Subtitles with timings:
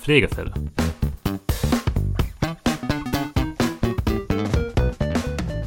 [0.00, 0.52] Pflegefälle.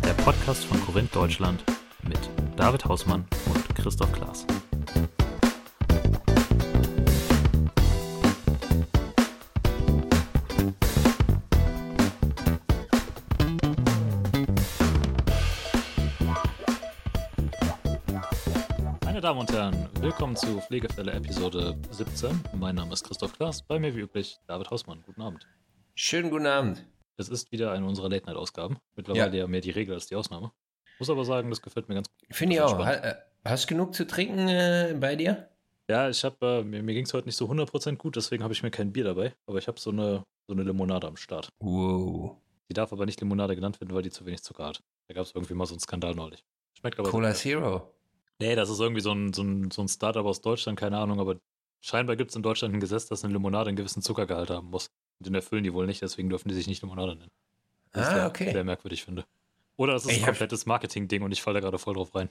[0.03, 1.63] Der Podcast von Korinth Deutschland
[2.07, 2.19] mit
[2.57, 4.45] David Hausmann und Christoph Klaas.
[19.23, 22.41] Damen und Herren, willkommen zu Pflegefälle Episode 17.
[22.55, 25.01] Mein Name ist Christoph Klaas, bei mir wie üblich David Hausmann.
[25.05, 25.47] Guten Abend.
[25.95, 26.85] Schönen guten Abend.
[27.15, 28.79] Es ist wieder eine unserer Late-Night-Ausgaben.
[28.97, 29.47] Mittlerweile ja.
[29.47, 30.51] mehr die Regel als die Ausnahme.
[30.99, 32.35] Muss aber sagen, das gefällt mir ganz gut.
[32.35, 32.77] Finde ich auch.
[32.77, 33.15] Ha äh,
[33.45, 35.47] hast du genug zu trinken äh, bei dir?
[35.89, 38.53] Ja, ich habe, äh, mir, mir ging es heute nicht so 100% gut, deswegen habe
[38.53, 39.33] ich mir kein Bier dabei.
[39.45, 41.47] Aber ich habe so eine, so eine Limonade am Start.
[41.61, 42.35] Wow.
[42.67, 44.83] Die darf aber nicht Limonade genannt werden, weil die zu wenig Zucker hat.
[45.07, 46.43] Da gab es irgendwie mal so einen Skandal neulich.
[46.77, 47.93] Schmeckt aber Cola Zero.
[48.43, 51.21] Nee, das ist irgendwie so ein, so ein, so ein Startup aus Deutschland, keine Ahnung,
[51.21, 51.37] aber
[51.79, 54.87] scheinbar gibt es in Deutschland ein Gesetz, dass eine Limonade einen gewissen Zuckergehalt haben muss.
[55.19, 57.31] Und den erfüllen die wohl nicht, deswegen dürfen die sich nicht Limonade nennen.
[57.93, 58.51] Was ah, ich okay.
[58.51, 59.23] sehr merkwürdig finde.
[59.77, 62.29] Oder das ist ein komplettes Marketing-Ding und ich falle da gerade voll drauf rein.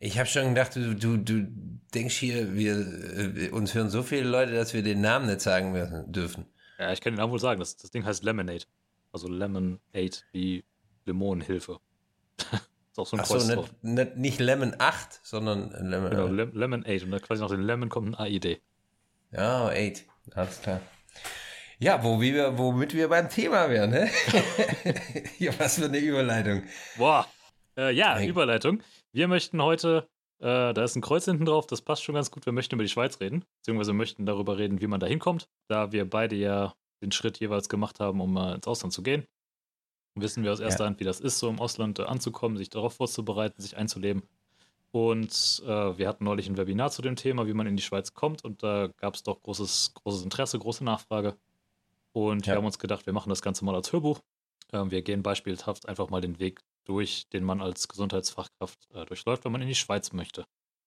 [0.00, 1.46] Ich habe schon gedacht, du, du, du
[1.94, 6.10] denkst hier, wir, äh, uns hören so viele Leute, dass wir den Namen nicht sagen
[6.10, 6.46] dürfen.
[6.80, 7.60] Ja, ich kann den Namen wohl sagen.
[7.60, 8.64] Das, das Ding heißt Lemonade.
[9.12, 9.76] Also Lemonade
[10.32, 10.64] wie
[11.04, 11.78] Limonenhilfe.
[12.92, 16.52] ist auch so ein Ach so, nicht, nicht, nicht, Lemon 8, sondern Lemon Genau, Lem
[16.52, 17.04] Lemon 8.
[17.04, 18.60] Und da quasi nach dem Lemon kommt ein AID.
[19.30, 20.04] Ja, 8.
[20.34, 20.80] Alles klar.
[21.78, 24.08] Ja, wo wir, womit wir beim Thema wären, ne?
[25.38, 26.62] ja, was für eine Überleitung.
[26.96, 27.26] Boah.
[27.76, 28.28] Äh, ja, Nein.
[28.28, 28.82] Überleitung.
[29.12, 32.46] Wir möchten heute, äh, da ist ein Kreuz hinten drauf, das passt schon ganz gut.
[32.46, 35.90] Wir möchten über die Schweiz reden, beziehungsweise möchten darüber reden, wie man da hinkommt, da
[35.92, 39.26] wir beide ja den Schritt jeweils gemacht haben, um mal ins Ausland zu gehen.
[40.14, 40.88] Wissen wir aus erster ja.
[40.88, 44.22] Hand, wie das ist, so im Ausland anzukommen, sich darauf vorzubereiten, sich einzuleben.
[44.90, 48.12] Und äh, wir hatten neulich ein Webinar zu dem Thema, wie man in die Schweiz
[48.12, 48.44] kommt.
[48.44, 51.34] Und da gab es doch großes, großes Interesse, große Nachfrage.
[52.12, 52.52] Und ja.
[52.52, 54.20] wir haben uns gedacht, wir machen das Ganze mal als Hörbuch.
[54.70, 59.46] Ähm, wir gehen beispielhaft einfach mal den Weg durch, den man als Gesundheitsfachkraft äh, durchläuft,
[59.46, 60.44] wenn man in die Schweiz möchte.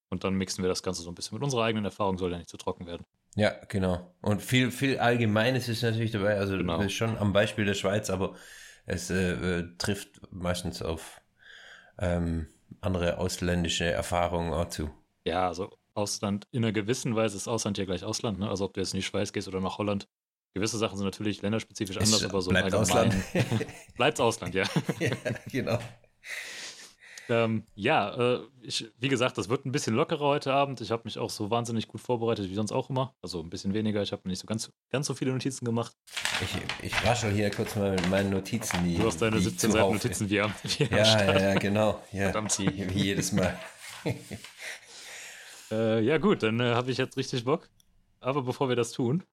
[0.09, 2.38] Und dann mixen wir das Ganze so ein bisschen mit unserer eigenen Erfahrung, soll ja
[2.38, 3.06] nicht zu trocken werden.
[3.35, 4.14] Ja, genau.
[4.22, 6.38] Und viel, viel Allgemeines ist natürlich dabei.
[6.38, 6.88] Also genau.
[6.90, 8.35] schon am Beispiel der Schweiz, aber
[8.85, 11.22] es äh, äh, trifft meistens auf
[12.00, 12.47] ähm,
[12.81, 14.90] andere ausländische Erfahrungen auch zu.
[15.25, 18.40] Ja, also Ausland, in einer gewissen Weise ist Ausland ja gleich Ausland.
[18.40, 18.50] Ne?
[18.50, 20.07] Also ob du jetzt in die Schweiz gehst oder nach Holland.
[20.53, 23.12] Gewisse Sachen sind natürlich länderspezifisch anders, es aber so bleibt allgemein.
[23.12, 23.16] Ausland.
[23.96, 24.63] bleibt Ausland, ja.
[25.00, 25.12] ja
[25.52, 25.79] genau.
[27.30, 30.81] Ähm, ja, äh, ich, wie gesagt, das wird ein bisschen lockerer heute Abend.
[30.81, 33.16] Ich habe mich auch so wahnsinnig gut vorbereitet, wie sonst auch immer.
[33.22, 34.02] Also ein bisschen weniger.
[34.02, 35.96] Ich habe nicht so ganz, ganz so viele Notizen gemacht.
[36.41, 38.84] Ich, ich raschel hier kurz mal mit meinen Notizen.
[38.84, 42.03] Die, du hast deine 17 Seiten Notizen wie, wie ja, ja, ja, genau.
[42.12, 42.58] Ja, Verdammt.
[42.59, 43.58] Wie, wie jedes Mal.
[45.72, 47.69] äh, ja, gut, dann äh, habe ich jetzt richtig Bock.
[48.19, 49.24] Aber bevor wir das tun,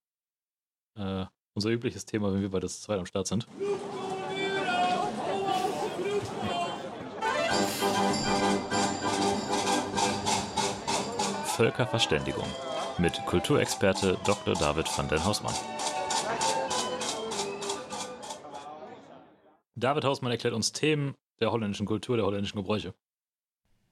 [0.96, 3.46] äh, unser übliches Thema, wenn wir bei das zweit am Start sind.
[11.62, 12.48] Völkerverständigung
[12.98, 14.54] mit Kulturexperte Dr.
[14.54, 15.54] David van den Hausmann.
[19.76, 22.94] David Hausmann erklärt uns Themen der holländischen Kultur, der holländischen Gebräuche.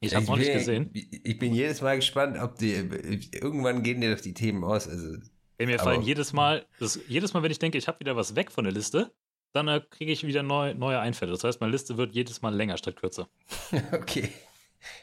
[0.01, 0.91] Ich habe noch nicht gesehen.
[0.93, 4.89] Ich bin jedes Mal gespannt, ob die irgendwann gehen dir doch die Themen aus.
[4.89, 5.19] Also,
[5.59, 8.35] Ey, mir fallen jedes Mal, das, jedes Mal, wenn ich denke, ich habe wieder was
[8.35, 9.13] weg von der Liste,
[9.53, 11.31] dann äh, kriege ich wieder neu, neue Einfälle.
[11.31, 13.29] Das heißt, meine Liste wird jedes Mal länger statt kürzer.
[13.93, 14.29] okay.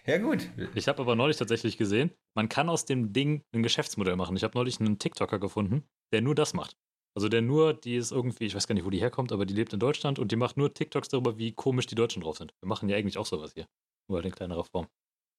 [0.05, 0.49] Ja, gut.
[0.75, 4.35] Ich habe aber neulich tatsächlich gesehen, man kann aus dem Ding ein Geschäftsmodell machen.
[4.35, 6.77] Ich habe neulich einen TikToker gefunden, der nur das macht.
[7.15, 9.53] Also der nur, die ist irgendwie, ich weiß gar nicht, wo die herkommt, aber die
[9.53, 12.53] lebt in Deutschland und die macht nur TikToks darüber, wie komisch die Deutschen drauf sind.
[12.61, 13.67] Wir machen ja eigentlich auch sowas hier.
[14.07, 14.87] Nur halt in kleinerer Form.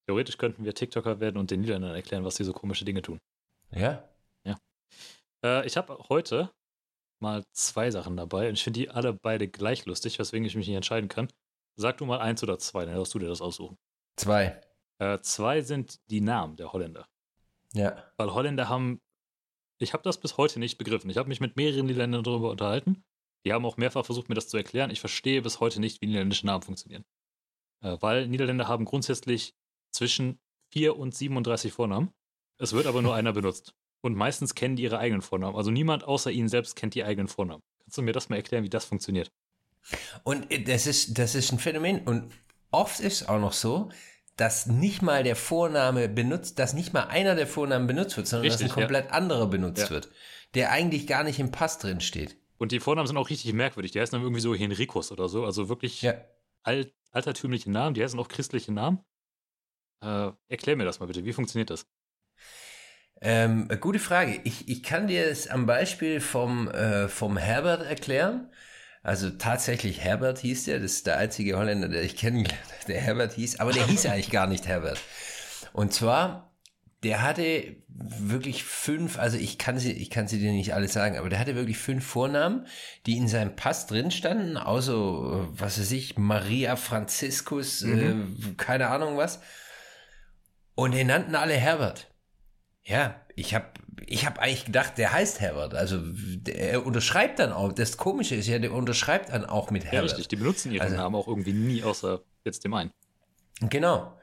[0.08, 3.20] Theoretisch könnten wir TikToker werden und den Niederländern erklären, was sie so komische Dinge tun.
[3.70, 4.08] Ja?
[4.44, 4.58] Ja.
[5.44, 6.50] Äh, ich habe heute
[7.22, 10.66] mal zwei Sachen dabei und ich finde die alle beide gleich lustig, weswegen ich mich
[10.66, 11.28] nicht entscheiden kann.
[11.76, 13.76] Sag du mal eins oder zwei, dann darfst du dir das aussuchen.
[14.18, 14.60] Zwei.
[14.98, 17.08] Äh, zwei sind die Namen der Holländer.
[17.72, 18.02] Ja.
[18.16, 19.00] Weil Holländer haben,
[19.78, 21.08] ich habe das bis heute nicht begriffen.
[21.08, 23.04] Ich habe mich mit mehreren Niederländern darüber unterhalten.
[23.44, 24.90] Die haben auch mehrfach versucht, mir das zu erklären.
[24.90, 27.04] Ich verstehe bis heute nicht, wie niederländische Namen funktionieren.
[27.80, 29.54] Äh, weil Niederländer haben grundsätzlich
[29.90, 30.40] zwischen
[30.72, 32.10] 4 und 37 Vornamen.
[32.58, 33.74] Es wird aber nur einer benutzt.
[34.00, 35.56] Und meistens kennen die ihre eigenen Vornamen.
[35.56, 37.62] Also niemand außer ihnen selbst kennt die eigenen Vornamen.
[37.84, 39.30] Kannst du mir das mal erklären, wie das funktioniert?
[40.24, 42.00] Und äh, das ist, das ist ein Phänomen.
[42.00, 42.32] Und
[42.70, 43.90] oft ist auch noch so,
[44.36, 48.50] dass nicht mal der Vorname benutzt, dass nicht mal einer der Vornamen benutzt wird, sondern
[48.50, 49.10] richtig, dass ein komplett ja.
[49.12, 49.90] anderer benutzt ja.
[49.90, 50.08] wird,
[50.54, 52.36] der eigentlich gar nicht im Pass drin steht.
[52.56, 53.92] Und die Vornamen sind auch richtig merkwürdig.
[53.92, 56.14] Die heißen dann irgendwie so Henricus oder so, also wirklich ja.
[56.62, 59.00] alt, altertümliche Namen, die heißen auch christliche Namen.
[60.00, 61.86] Äh, erklär mir das mal bitte, wie funktioniert das?
[63.20, 64.40] Ähm, gute Frage.
[64.44, 68.52] Ich, ich kann dir es am Beispiel vom, äh, vom Herbert erklären.
[69.08, 73.00] Also tatsächlich Herbert hieß der, das ist der einzige Holländer, der ich kennengelernt habe, der
[73.00, 75.00] Herbert hieß, aber der hieß eigentlich gar nicht Herbert.
[75.72, 76.52] Und zwar,
[77.02, 81.16] der hatte wirklich fünf, also ich kann sie, ich kann sie dir nicht alles sagen,
[81.16, 82.66] aber der hatte wirklich fünf Vornamen,
[83.06, 84.92] die in seinem Pass drin standen, außer,
[85.58, 88.36] was weiß ich, Maria Franziskus, mhm.
[88.38, 89.40] äh, keine Ahnung was.
[90.74, 92.12] Und den nannten alle Herbert.
[92.84, 93.68] Ja, ich habe
[94.06, 95.74] ich hab eigentlich gedacht, der heißt Herbert.
[95.74, 96.00] Also
[96.46, 97.72] er unterschreibt dann auch.
[97.72, 99.94] Das Komische ist ja, der unterschreibt dann auch mit Herbert.
[99.94, 100.28] Ja, richtig.
[100.28, 102.92] Die benutzen ihren also, Namen auch irgendwie nie, außer jetzt dem einen.
[103.60, 104.18] Genau.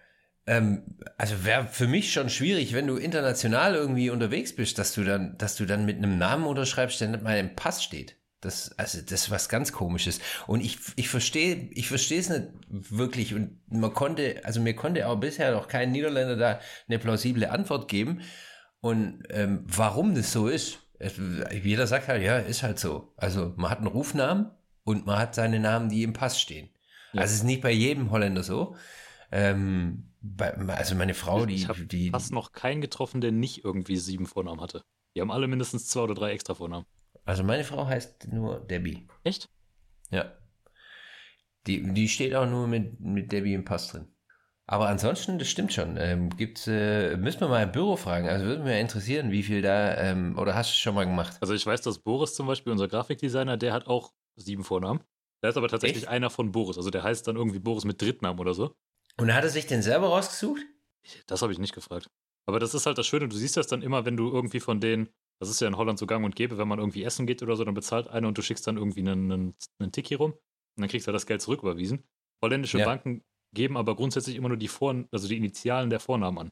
[0.48, 0.84] Ähm,
[1.18, 5.38] also wäre für mich schon schwierig, wenn du international irgendwie unterwegs bist, dass du dann,
[5.38, 8.16] dass du dann mit einem Namen unterschreibst, der nicht mal im Pass steht.
[8.42, 10.20] Das, also das ist was ganz komisches.
[10.46, 13.34] Und ich, ich verstehe, ich verstehe es nicht wirklich.
[13.34, 17.88] Und man konnte, also mir konnte auch bisher noch kein Niederländer da eine plausible Antwort
[17.88, 18.22] geben.
[18.82, 20.80] Und ähm, warum das so ist,
[21.64, 23.14] jeder sagt halt, ja, ist halt so.
[23.18, 24.52] Also man hat einen Rufnamen
[24.84, 26.70] und man hat seine Namen, die im Pass stehen.
[27.14, 27.22] Ja.
[27.22, 28.76] Also es ist nicht bei jedem Holländer so.
[29.32, 33.98] Ähm, bei, also meine Frau, die, ich habe fast noch keinen getroffen, der nicht irgendwie
[33.98, 34.84] sieben Vornamen hatte.
[35.16, 36.86] Die haben alle mindestens zwei oder drei extra Vornamen.
[37.26, 39.08] Also meine Frau heißt nur Debbie.
[39.24, 39.50] Echt?
[40.12, 40.32] Ja.
[41.68, 44.08] Die, die steht auch nur mit, mit Debbie im Pass drin.
[44.68, 45.96] Aber ansonsten, das stimmt schon.
[45.98, 48.28] Ähm, gibt's, äh, müssen wir mal im Büro fragen.
[48.28, 51.38] Also würde mich interessieren, wie viel da, ähm, oder hast du schon mal gemacht?
[51.40, 55.02] Also ich weiß, dass Boris zum Beispiel, unser Grafikdesigner, der hat auch sieben Vornamen.
[55.44, 56.12] Der ist aber tatsächlich Echt?
[56.12, 56.78] einer von Boris.
[56.78, 58.76] Also der heißt dann irgendwie Boris mit Drittnamen oder so.
[59.18, 60.62] Und hat er sich den selber rausgesucht?
[61.28, 62.10] Das habe ich nicht gefragt.
[62.48, 64.80] Aber das ist halt das Schöne, du siehst das dann immer, wenn du irgendwie von
[64.80, 65.10] denen,
[65.40, 67.56] das ist ja in Holland so gang und gäbe, wenn man irgendwie essen geht oder
[67.56, 70.42] so, dann bezahlt einer und du schickst dann irgendwie einen, einen, einen Tiki rum und
[70.82, 72.04] dann kriegst du das Geld zurücküberwiesen.
[72.42, 72.86] Holländische ja.
[72.86, 73.24] Banken
[73.56, 76.52] geben aber grundsätzlich immer nur die Vor also die Initialen der Vornamen an.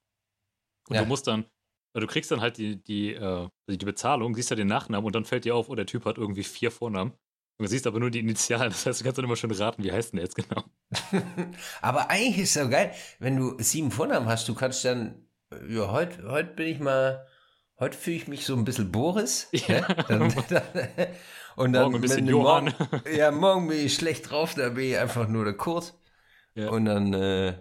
[0.90, 1.04] Und ja.
[1.04, 1.46] du musst dann,
[1.94, 5.14] also du kriegst dann halt die, die, äh, die Bezahlung, siehst ja den Nachnamen und
[5.14, 7.12] dann fällt dir auf, oh, der Typ hat irgendwie vier Vornamen.
[7.58, 8.72] Und du siehst aber nur die Initialen.
[8.72, 10.64] Das heißt, du kannst dann immer schon raten, wie heißt denn der jetzt genau.
[11.82, 15.28] aber eigentlich ist es so geil, wenn du sieben Vornamen hast, du kannst dann,
[15.70, 17.28] ja, heute, heute bin ich mal,
[17.80, 19.50] heute fühle ich mich so ein bisschen Boris.
[19.68, 19.82] Ja.
[19.82, 20.06] Ne?
[20.08, 20.64] Dann, dann,
[21.56, 22.74] und dann, morgen ein bisschen Johann.
[22.78, 25.94] Morgen, ja, morgen bin ich schlecht drauf, da bin ich einfach nur der Kurt.
[26.56, 26.70] Ja.
[26.70, 27.56] Und dann, äh,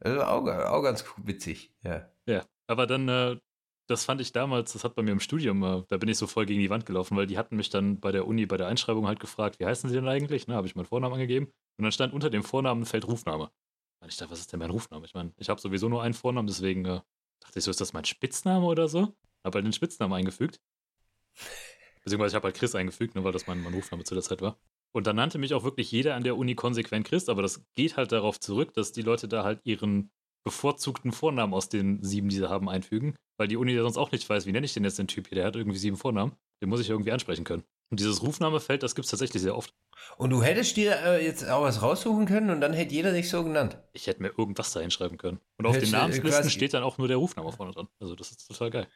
[0.00, 2.10] also auch, auch ganz witzig, ja.
[2.26, 3.36] Ja, aber dann, äh,
[3.88, 6.26] das fand ich damals, das hat bei mir im Studium, äh, da bin ich so
[6.26, 8.68] voll gegen die Wand gelaufen, weil die hatten mich dann bei der Uni, bei der
[8.68, 10.46] Einschreibung halt gefragt, wie heißen sie denn eigentlich?
[10.46, 11.46] Ne, habe ich meinen Vornamen angegeben.
[11.78, 13.50] Und dann stand unter dem Vornamen Feld Rufname.
[14.00, 15.04] Und ich dachte, was ist denn mein Rufname?
[15.06, 17.00] Ich meine, ich habe sowieso nur einen Vornamen, deswegen äh,
[17.40, 19.16] dachte ich so, ist das mein Spitzname oder so?
[19.44, 20.60] Habe halt den Spitznamen eingefügt.
[22.04, 24.40] Beziehungsweise ich habe halt Chris eingefügt, ne, weil das mein, mein Rufname zu der Zeit
[24.42, 24.58] war.
[24.92, 27.96] Und da nannte mich auch wirklich jeder an der Uni konsequent Christ, aber das geht
[27.96, 30.10] halt darauf zurück, dass die Leute da halt ihren
[30.44, 34.12] bevorzugten Vornamen aus den sieben, die sie haben, einfügen, weil die Uni ja sonst auch
[34.12, 36.32] nicht weiß, wie nenne ich denn jetzt den Typ hier, der hat irgendwie sieben Vornamen,
[36.62, 37.64] den muss ich irgendwie ansprechen können.
[37.90, 39.74] Und dieses Rufnamefeld, das gibt es tatsächlich sehr oft.
[40.16, 43.28] Und du hättest dir äh, jetzt auch was raussuchen können und dann hätte jeder dich
[43.30, 43.78] so genannt.
[43.92, 45.40] Ich hätte mir irgendwas da hinschreiben können.
[45.56, 47.88] Und auf den äh, Namenslisten steht dann auch nur der Rufname vorne dran.
[47.98, 48.88] Also das ist total geil.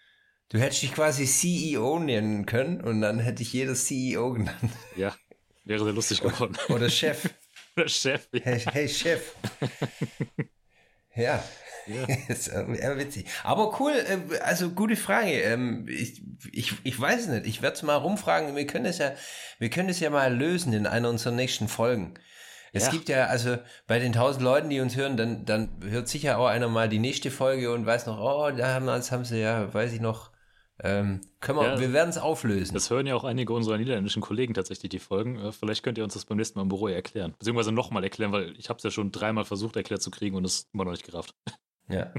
[0.49, 4.73] Du hättest dich quasi CEO nennen können und dann hätte ich jeder CEO genannt.
[4.97, 5.15] Ja,
[5.65, 6.57] Wäre sehr lustig geworden.
[6.69, 7.29] Oder Chef.
[7.77, 8.29] Oder Chef.
[8.33, 8.41] Ja.
[8.43, 9.35] Hey, hey, Chef.
[11.17, 11.43] ja.
[11.87, 12.07] Ja.
[12.09, 13.27] ja, witzig.
[13.43, 15.41] Aber cool, äh, also gute Frage.
[15.43, 16.23] Ähm, ich,
[16.53, 17.47] ich, ich weiß nicht.
[17.47, 18.55] Ich werde es mal rumfragen.
[18.55, 19.13] Wir können es ja,
[19.59, 22.15] wir können es ja mal lösen in einer unserer nächsten Folgen.
[22.73, 22.91] Es ja.
[22.91, 26.47] gibt ja, also bei den tausend Leuten, die uns hören, dann, dann hört sicher auch
[26.47, 29.93] einer mal die nächste Folge und weiß noch, oh, da haben, haben sie ja, weiß
[29.93, 30.31] ich noch,
[30.81, 32.75] ähm, können wir, ja, wir werden es auflösen.
[32.75, 35.37] Das hören ja auch einige unserer niederländischen Kollegen tatsächlich, die Folgen.
[35.39, 37.35] Äh, vielleicht könnt ihr uns das beim nächsten Mal im Büro erklären.
[37.39, 40.45] Beziehungsweise nochmal erklären, weil ich habe es ja schon dreimal versucht erklärt zu kriegen und
[40.45, 41.35] es immer noch nicht gerafft.
[41.89, 42.13] Ja.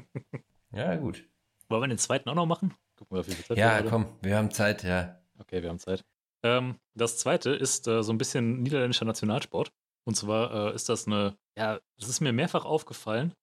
[0.72, 1.24] Ja, gut.
[1.70, 2.74] Wollen wir den zweiten auch noch machen?
[2.98, 5.20] Gucken wir, wie viel Zeit Ja, wir komm, wir haben Zeit, ja.
[5.40, 6.04] Okay, wir haben Zeit.
[6.44, 9.72] Ähm, das zweite ist äh, so ein bisschen niederländischer Nationalsport.
[10.06, 13.34] Und zwar äh, ist das eine, ja, das ist mir mehrfach aufgefallen.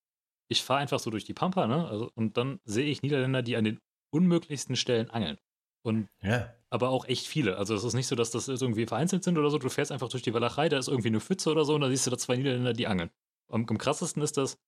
[0.48, 1.88] Ich fahre einfach so durch die Pampa, ne?
[1.88, 5.38] Also, und dann sehe ich Niederländer, die an den unmöglichsten Stellen angeln.
[5.82, 6.52] Und ja.
[6.68, 7.56] aber auch echt viele.
[7.56, 9.58] Also es ist nicht so, dass das irgendwie vereinzelt sind oder so.
[9.58, 11.88] Du fährst einfach durch die Walachei, da ist irgendwie eine Pfütze oder so und da
[11.88, 13.10] siehst du da zwei Niederländer, die angeln.
[13.48, 14.58] Am, am krassesten ist das,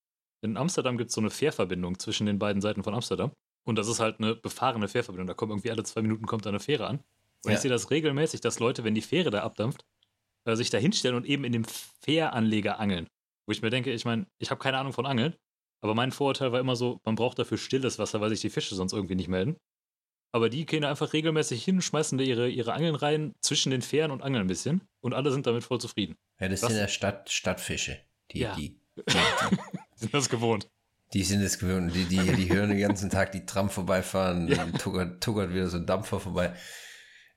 [0.40, 3.32] in Amsterdam gibt es so eine Fährverbindung zwischen den beiden Seiten von Amsterdam.
[3.64, 5.28] Und das ist halt eine befahrene Fährverbindung.
[5.28, 6.98] Da kommt irgendwie alle zwei Minuten kommt da eine Fähre an.
[7.44, 7.52] Und ja.
[7.52, 9.84] ich sehe das regelmäßig, dass Leute, wenn die Fähre da abdampft,
[10.44, 11.64] äh, sich da hinstellen und eben in dem
[12.00, 13.08] Fähranleger angeln.
[13.46, 15.36] Wo ich mir denke, ich meine, ich habe keine Ahnung von Angeln,
[15.82, 18.74] aber mein Vorurteil war immer so, man braucht dafür stilles Wasser, weil sich die Fische
[18.74, 19.56] sonst irgendwie nicht melden.
[20.30, 24.10] Aber die gehen einfach regelmäßig hin, schmeißen da ihre, ihre Angeln rein, zwischen den Fähren
[24.12, 24.80] und angeln ein bisschen.
[25.00, 26.16] Und alle sind damit voll zufrieden.
[26.40, 27.98] Ja, das, das sind ja Stadt, Stadtfische.
[28.30, 28.54] Die, ja.
[28.54, 29.78] die, die, die.
[29.96, 30.70] sind das gewohnt.
[31.12, 31.94] Die sind es gewöhnt.
[31.94, 34.64] Die, die, die hören den ganzen Tag die Tram vorbeifahren, ja.
[34.78, 36.54] tuckert, tuckert wieder so ein Dampfer vorbei.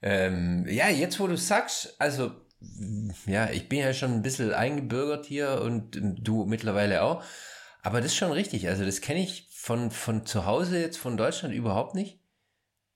[0.01, 2.31] Ähm, ja, jetzt wo du sagst, also
[3.25, 7.23] ja, ich bin ja schon ein bisschen eingebürgert hier und du mittlerweile auch.
[7.86, 8.68] Aber das ist schon richtig.
[8.68, 12.20] Also das kenne ich von, von zu Hause jetzt, von Deutschland überhaupt nicht.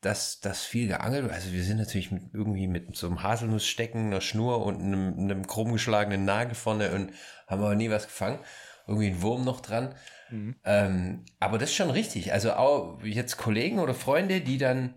[0.02, 1.34] Dass das viel geangelt wird.
[1.34, 5.46] Also wir sind natürlich mit, irgendwie mit so einem Haselnussstecken, einer Schnur und einem, einem
[5.46, 7.12] krumm geschlagenen Nagel vorne und
[7.46, 8.40] haben aber nie was gefangen.
[8.88, 9.94] Irgendwie ein Wurm noch dran.
[10.32, 10.56] Mhm.
[10.64, 12.34] Ähm, aber das ist schon richtig.
[12.34, 14.96] Also auch jetzt Kollegen oder Freunde, die dann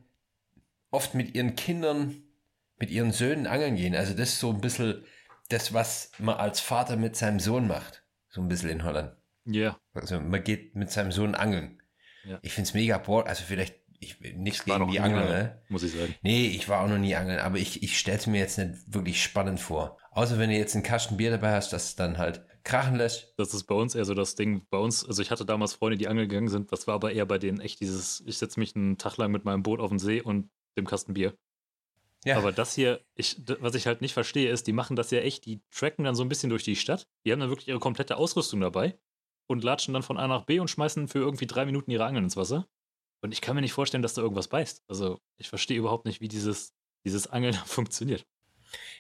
[0.91, 2.23] oft mit ihren Kindern,
[2.79, 3.95] mit ihren Söhnen angeln gehen.
[3.95, 5.05] Also das ist so ein bisschen
[5.51, 8.05] das, was man als Vater mit seinem Sohn macht.
[8.31, 9.13] So ein bisschen in Holland.
[9.45, 9.79] Ja.
[9.93, 11.81] Also man geht mit seinem Sohn angeln.
[12.25, 12.39] Ja.
[12.43, 13.29] Ich finde es mega boring.
[13.29, 15.63] Also vielleicht ich, nichts gegen die Angler, ne?
[15.69, 16.15] muss ich sagen.
[16.23, 18.75] Nee, ich war auch noch nie angeln, aber ich, ich stelle es mir jetzt nicht
[18.87, 19.99] wirklich spannend vor.
[20.11, 23.35] Außer wenn du jetzt einen Kasten Bier dabei hast, das dann halt krachen lässt.
[23.37, 24.67] Das ist bei uns eher so das Ding.
[24.71, 27.27] Bei uns, also ich hatte damals Freunde, die angeln gegangen sind, das war aber eher
[27.27, 29.99] bei denen echt dieses, ich setze mich einen Tag lang mit meinem Boot auf den
[29.99, 31.35] See und dem Kasten Bier.
[32.25, 32.39] Ja.
[32.39, 35.45] Aber das hier, ich, was ich halt nicht verstehe, ist, die machen das ja echt,
[35.45, 37.09] die tracken dann so ein bisschen durch die Stadt.
[37.25, 38.97] Die haben dann wirklich ihre komplette Ausrüstung dabei
[39.47, 42.25] und latschen dann von A nach B und schmeißen für irgendwie drei Minuten ihre Angeln
[42.25, 42.67] ins Wasser.
[43.21, 44.83] Und ich kann mir nicht vorstellen, dass da irgendwas beißt.
[44.89, 48.27] Also ich verstehe überhaupt nicht, wie dieses, dieses Angeln funktioniert.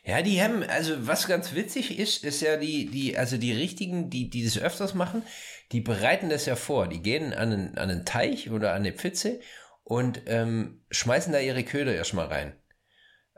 [0.05, 4.11] Ja, die haben, also was ganz witzig ist, ist ja die, die, also die richtigen,
[4.11, 5.23] die, die das öfters machen,
[5.71, 6.89] die bereiten das ja vor.
[6.89, 9.41] Die gehen an einen, an einen Teich oder an eine Pfütze
[9.85, 12.55] und ähm, schmeißen da ihre Köder erstmal rein.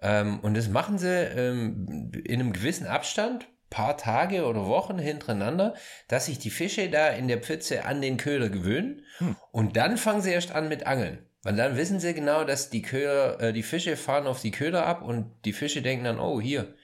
[0.02, 5.74] Ähm, und das machen sie ähm, in einem gewissen Abstand, paar Tage oder Wochen hintereinander,
[6.06, 9.34] dass sich die Fische da in der Pfütze an den Köder gewöhnen hm.
[9.50, 11.26] und dann fangen sie erst an mit Angeln.
[11.42, 14.86] Weil dann wissen sie genau, dass die Köder, äh, die Fische fahren auf die Köder
[14.86, 16.76] ab und die Fische denken dann, oh, hier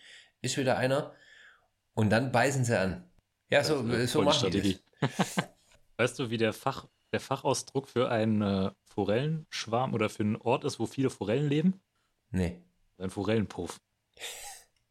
[0.42, 1.14] ist wieder einer.
[1.94, 3.08] Und dann beißen sie an.
[3.50, 4.78] Ja, so, so machen Strategie.
[5.00, 5.36] die das.
[5.96, 10.64] weißt du, wie der, Fach, der Fachausdruck für einen äh, Forellenschwarm oder für einen Ort
[10.64, 11.80] ist, wo viele Forellen leben?
[12.30, 12.60] Nee.
[12.98, 13.80] Ein Forellenpuff.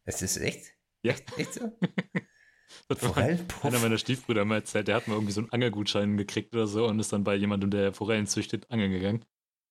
[0.04, 0.72] Es ist echt?
[1.02, 1.14] Ja.
[1.36, 1.72] Echt so?
[2.96, 3.64] Forellenpuff?
[3.64, 6.86] Einer meiner Stiefbrüder mal erzählt, der hat mal irgendwie so einen Angelgutschein gekriegt oder so
[6.86, 9.24] und ist dann bei jemandem, der Forellen züchtet, angeln gegangen.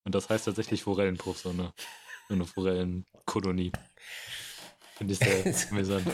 [0.04, 1.72] Und das heißt tatsächlich Forellenpuff, so eine,
[2.28, 3.72] so eine Forellenkolonie.
[4.96, 6.06] Finde ich sehr amüsant.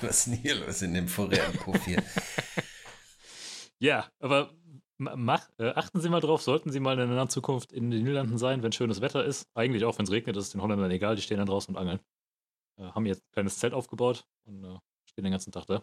[0.00, 2.02] Was ist denn hier los in dem Forellenpuff hier?
[3.78, 4.52] ja, aber
[4.98, 8.02] mach, äh, achten Sie mal drauf, sollten Sie mal in der nahen Zukunft in den
[8.02, 9.46] Niederlanden sein, wenn schönes Wetter ist.
[9.54, 11.80] Eigentlich auch, wenn es regnet, das ist den Holländern egal, die stehen dann draußen und
[11.80, 12.00] angeln.
[12.78, 15.82] Äh, haben jetzt ein kleines Zelt aufgebaut und äh, stehen den ganzen Tag da.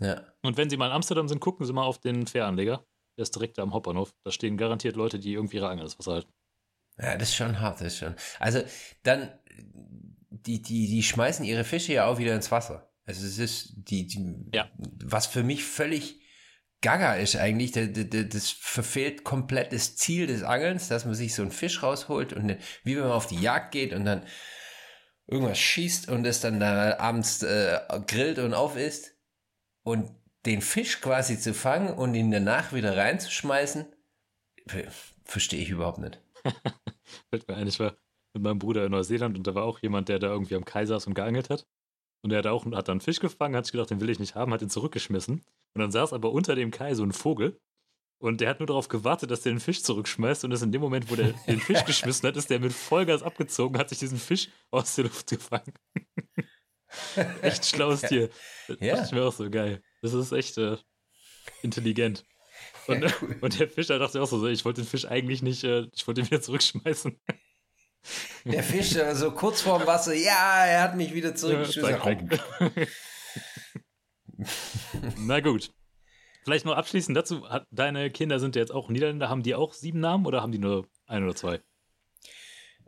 [0.00, 0.26] Ja.
[0.42, 2.84] Und wenn Sie mal in Amsterdam sind, gucken Sie mal auf den Fähranleger.
[3.16, 4.14] Der ist direkt am Hauptbahnhof.
[4.24, 6.32] Da stehen garantiert Leute, die irgendwie ihre Angel ins Wasser halten.
[6.98, 8.14] Ja, das ist schon hart, das ist schon.
[8.38, 8.62] Also
[9.02, 9.32] dann,
[10.30, 12.90] die, die, die schmeißen ihre Fische ja auch wieder ins Wasser.
[13.04, 14.70] Also es ist die, die ja.
[15.04, 16.20] was für mich völlig
[16.80, 21.34] gaga ist eigentlich, das, das, das verfehlt komplett das Ziel des Angelns, dass man sich
[21.34, 24.26] so einen Fisch rausholt und wie wenn man auf die Jagd geht und dann
[25.26, 29.16] irgendwas schießt und es dann da abends äh, grillt und auf isst
[29.84, 30.10] und
[30.46, 33.86] den Fisch quasi zu fangen und ihn danach wieder reinzuschmeißen,
[35.24, 36.20] verstehe ich überhaupt nicht.
[37.30, 37.96] Fällt mir ein, ich war
[38.34, 40.86] mit meinem Bruder in Neuseeland und da war auch jemand, der da irgendwie am Kai
[40.86, 41.66] saß und geangelt hat.
[42.22, 44.20] Und der hat auch hat dann einen Fisch gefangen, hat sich gedacht, den will ich
[44.20, 45.42] nicht haben, hat ihn zurückgeschmissen.
[45.74, 47.60] Und dann saß aber unter dem Kai so ein Vogel.
[48.22, 50.44] Und der hat nur darauf gewartet, dass der den Fisch zurückschmeißt.
[50.44, 53.20] Und ist in dem Moment, wo der den Fisch geschmissen hat, ist der mit Vollgas
[53.20, 55.74] abgezogen, hat sich diesen Fisch aus der Luft gefangen.
[57.42, 58.30] echt schlaues Tier.
[58.68, 58.94] Das ja.
[58.94, 59.82] dachte ich mir auch so geil.
[60.02, 60.76] Das ist echt äh,
[61.62, 62.24] intelligent.
[62.86, 63.38] Und, ja, cool.
[63.40, 66.20] und der Fischer dachte auch so, ich wollte den Fisch eigentlich nicht, äh, ich wollte
[66.20, 67.20] ihn wieder zurückschmeißen.
[68.44, 72.30] Der Fisch äh, so kurz vorm Wasser, ja, er hat mich wieder zurückgeschmissen.
[72.30, 72.70] Ja,
[75.16, 75.72] Na gut.
[76.42, 80.00] Vielleicht noch abschließend dazu, deine Kinder sind ja jetzt auch Niederländer, haben die auch sieben
[80.00, 81.60] Namen oder haben die nur ein oder zwei?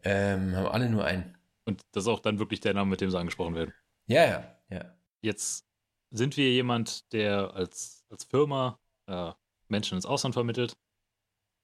[0.02, 1.36] Ähm, haben alle nur einen.
[1.64, 3.72] Und das ist auch dann wirklich der Name, mit dem sie angesprochen werden.
[4.06, 4.94] Ja, ja, ja.
[5.22, 5.66] Jetzt
[6.10, 9.32] sind wir jemand, der als, als Firma äh,
[9.68, 10.76] Menschen ins Ausland vermittelt.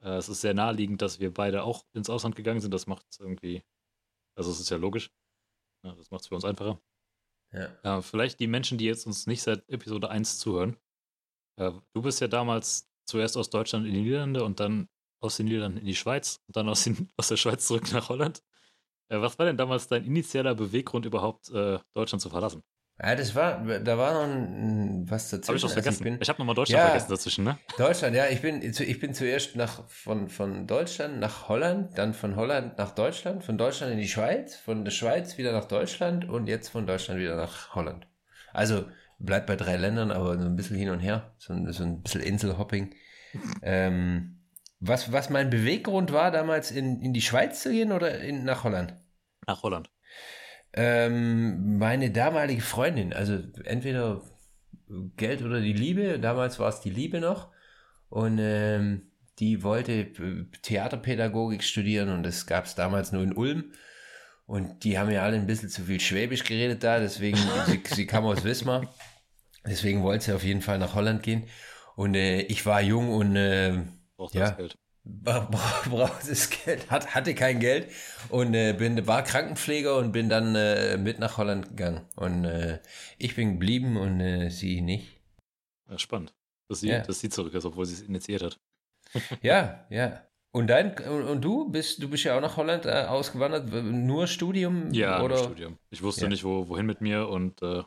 [0.03, 2.73] Äh, es ist sehr naheliegend, dass wir beide auch ins Ausland gegangen sind.
[2.73, 3.63] Das macht es irgendwie,
[4.35, 5.11] also es ist ja logisch.
[5.83, 6.81] Ja, das macht es für uns einfacher.
[7.53, 7.99] Ja.
[7.99, 10.77] Äh, vielleicht die Menschen, die jetzt uns nicht seit Episode 1 zuhören.
[11.61, 14.89] Äh, du bist ja damals zuerst aus Deutschland in die Niederlande und dann
[15.21, 18.09] aus den Niederlanden in die Schweiz und dann aus, den, aus der Schweiz zurück nach
[18.09, 18.43] Holland.
[19.09, 22.63] Äh, was war denn damals dein initieller Beweggrund, überhaupt äh, Deutschland zu verlassen?
[23.03, 25.49] Ja, das war, da war noch ein, was dazwischen.
[25.49, 26.07] Hab ich was also vergessen.
[26.07, 27.59] ich, ich habe nochmal Deutschland ja, vergessen dazwischen, ne?
[27.79, 28.27] Deutschland, ja.
[28.29, 32.95] Ich bin, ich bin zuerst nach, von, von Deutschland nach Holland, dann von Holland nach
[32.95, 36.87] Deutschland, von Deutschland in die Schweiz, von der Schweiz wieder nach Deutschland und jetzt von
[36.87, 38.07] Deutschland wieder nach Holland.
[38.53, 38.85] Also
[39.21, 42.23] bleibt bei drei Ländern, aber so ein bisschen hin und her, so, so ein bisschen
[42.23, 42.95] Inselhopping.
[43.63, 44.41] ähm,
[44.81, 48.65] was, was mein Beweggrund war, damals in, in die Schweiz zu gehen oder in, nach
[48.65, 48.95] Holland?
[49.47, 49.91] Nach Holland.
[50.73, 54.23] Ähm, meine damalige Freundin, also entweder
[55.17, 57.51] Geld oder die Liebe, damals war es die Liebe noch.
[58.09, 60.13] Und ähm, die wollte
[60.63, 63.73] Theaterpädagogik studieren und das gab es damals nur in Ulm.
[64.47, 68.07] Und die haben ja alle ein bisschen zu viel Schwäbisch geredet da, deswegen, sie, sie
[68.07, 68.93] kam aus Wismar.
[69.67, 71.45] Deswegen wollte sie auf jeden Fall nach Holland gehen.
[71.97, 73.83] Und äh, ich war jung und äh,
[74.21, 74.79] Braucht ja, das Geld.
[75.91, 77.91] braucht das Geld, Hat, hatte kein Geld
[78.29, 82.03] und äh, bin, war Krankenpfleger und bin dann äh, mit nach Holland gegangen.
[82.17, 82.81] Und äh,
[83.17, 85.23] ich bin geblieben und äh, sie nicht.
[85.89, 86.35] Ja, spannend.
[86.69, 87.01] Dass sie, ja.
[87.01, 88.61] dass sie zurück ist, obwohl sie es initiiert hat.
[89.43, 90.23] ja, ja.
[90.53, 94.93] Und dein und du bist du bist ja auch nach Holland äh, ausgewandert, nur Studium
[94.93, 95.79] ja, oder Studium.
[95.91, 96.29] Ich wusste ja.
[96.29, 97.85] nicht wo, wohin mit mir und äh,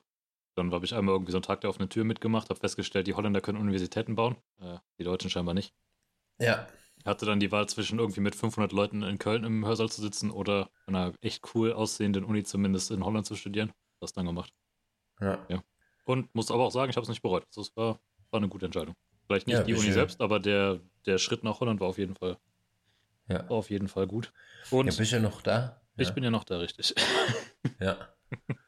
[0.55, 3.13] dann habe ich einmal irgendwie so einen Tag der offenen Tür mitgemacht, habe festgestellt, die
[3.13, 5.73] Holländer können Universitäten bauen, äh, die Deutschen scheinbar nicht.
[6.39, 6.67] Ja.
[7.05, 10.31] Hatte dann die Wahl zwischen irgendwie mit 500 Leuten in Köln im Hörsaal zu sitzen
[10.31, 13.73] oder einer echt cool aussehenden Uni zumindest in Holland zu studieren.
[13.99, 14.53] Das dann gemacht.
[15.19, 15.45] Ja.
[15.49, 15.63] ja.
[16.05, 17.45] Und muss aber auch sagen, ich habe es nicht bereut.
[17.47, 17.99] Also es war,
[18.31, 18.95] war eine gute Entscheidung.
[19.27, 19.93] Vielleicht nicht ja, die Uni schön.
[19.93, 22.37] selbst, aber der, der Schritt nach Holland war auf jeden Fall,
[23.27, 23.47] ja.
[23.47, 24.33] auf jeden Fall gut.
[24.69, 25.81] Und ja, bist du noch da?
[25.97, 26.93] Ich bin ja noch da, richtig.
[27.79, 27.97] Ja.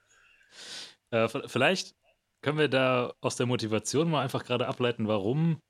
[1.15, 1.95] äh, vielleicht
[2.41, 5.61] können wir da aus der Motivation mal einfach gerade ableiten, warum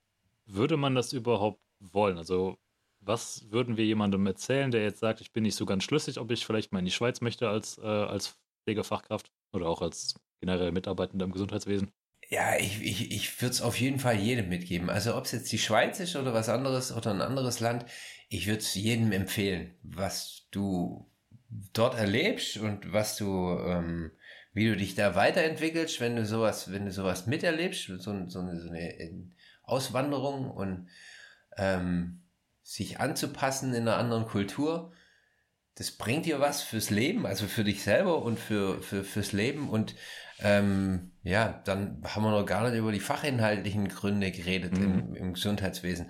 [0.46, 2.18] würde man das überhaupt wollen?
[2.18, 2.58] Also,
[3.00, 6.32] was würden wir jemandem erzählen, der jetzt sagt, ich bin nicht so ganz schlüssig, ob
[6.32, 10.72] ich vielleicht mal in die Schweiz möchte als, äh, als Pflegefachkraft oder auch als generell
[10.72, 11.92] Mitarbeitender im Gesundheitswesen?
[12.30, 14.90] Ja, ich, ich, ich würde es auf jeden Fall jedem mitgeben.
[14.90, 17.86] Also ob es jetzt die Schweiz ist oder was anderes oder ein anderes Land,
[18.30, 21.12] ich würde es jedem empfehlen, was du
[21.74, 24.12] dort erlebst und was du, ähm,
[24.56, 28.40] wie du dich da weiterentwickelst, wenn du sowas, wenn du sowas miterlebst, so, so, so
[28.40, 29.32] eine, eine
[29.64, 30.88] Auswanderung und
[31.58, 32.22] ähm,
[32.64, 34.94] sich anzupassen in einer anderen Kultur,
[35.76, 39.70] das bringt dir was fürs Leben, also für dich selber und für, für fürs Leben.
[39.70, 39.94] Und
[40.40, 44.84] ähm, ja, dann haben wir noch gar nicht über die fachinhaltlichen Gründe geredet mhm.
[44.84, 46.10] im, im Gesundheitswesen.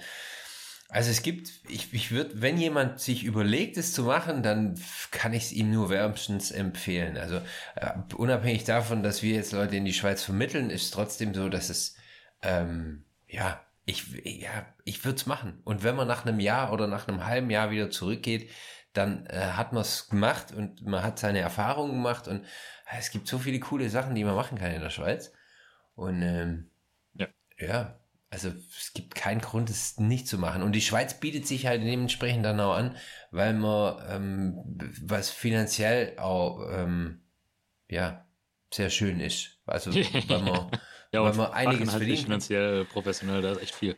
[0.90, 4.80] Also es gibt, ich, ich würde, wenn jemand sich überlegt, es zu machen, dann
[5.12, 7.18] kann ich es ihm nur wärmstens empfehlen.
[7.18, 7.42] Also
[7.76, 11.70] äh, unabhängig davon, dass wir jetzt Leute in die Schweiz vermitteln, ist trotzdem so, dass
[11.70, 11.96] es
[12.44, 15.62] ähm, ja ich, ja, ich würde es machen.
[15.64, 18.50] Und wenn man nach einem Jahr oder nach einem halben Jahr wieder zurückgeht,
[18.94, 23.12] dann äh, hat man es gemacht und man hat seine Erfahrungen gemacht und äh, es
[23.12, 25.32] gibt so viele coole Sachen, die man machen kann in der Schweiz.
[25.96, 26.70] Und ähm,
[27.14, 27.28] ja.
[27.60, 28.00] ja,
[28.36, 30.62] also es gibt keinen Grund, es nicht zu machen.
[30.62, 32.98] Und die Schweiz bietet sich halt dementsprechend dann auch an,
[33.32, 37.22] weil man ähm, was finanziell auch ähm,
[37.90, 38.26] ja
[38.74, 39.60] sehr schön ist.
[39.66, 39.92] Also
[40.28, 40.70] weil man
[41.12, 42.24] Ja, weil man einiges halt verdient.
[42.24, 43.98] finanziell professionell, da ist echt viel.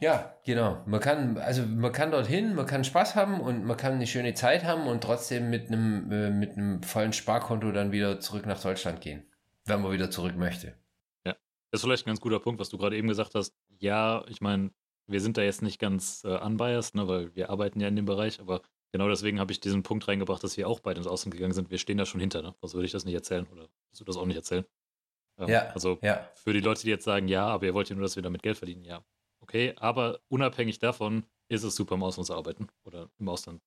[0.00, 0.82] Ja, genau.
[0.86, 4.32] Man kann, also man kann dorthin, man kann Spaß haben und man kann eine schöne
[4.34, 8.60] Zeit haben und trotzdem mit einem, äh, mit einem vollen Sparkonto dann wieder zurück nach
[8.62, 9.24] Deutschland gehen,
[9.64, 10.74] wenn man wieder zurück möchte.
[11.70, 13.54] Das ist vielleicht ein ganz guter Punkt, was du gerade eben gesagt hast.
[13.78, 14.70] Ja, ich meine,
[15.06, 18.04] wir sind da jetzt nicht ganz äh, unbiased, ne, weil wir arbeiten ja in dem
[18.04, 21.34] Bereich, aber genau deswegen habe ich diesen Punkt reingebracht, dass wir auch beide ins Ausland
[21.34, 21.70] gegangen sind.
[21.70, 22.54] Wir stehen da schon hinter, ne?
[22.60, 24.64] Sonst würde ich das nicht erzählen oder würdest du das auch nicht erzählen.
[25.38, 25.68] Ähm, ja.
[25.68, 26.28] Also ja.
[26.34, 28.42] für die Leute, die jetzt sagen, ja, aber ihr wollt ja nur, dass wir damit
[28.42, 29.04] Geld verdienen, ja.
[29.40, 33.62] Okay, aber unabhängig davon ist es super, im Ausland zu arbeiten oder im Ausland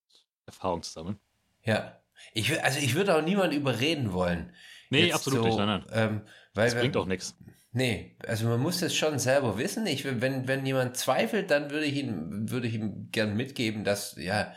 [0.45, 1.19] Erfahrung zu sammeln.
[1.63, 2.01] Ja.
[2.33, 4.53] Ich, also ich würde auch niemanden überreden wollen.
[4.89, 5.85] Nee, Jetzt absolut so, nicht, nein, nein.
[5.91, 6.21] Ähm,
[6.53, 7.35] weil, das bringt auch nichts.
[7.73, 9.85] Nee, also man muss das schon selber wissen.
[9.87, 14.15] Ich, wenn, wenn jemand zweifelt, dann würde ich ihm, würde ich ihm gern mitgeben, dass,
[14.17, 14.53] ja,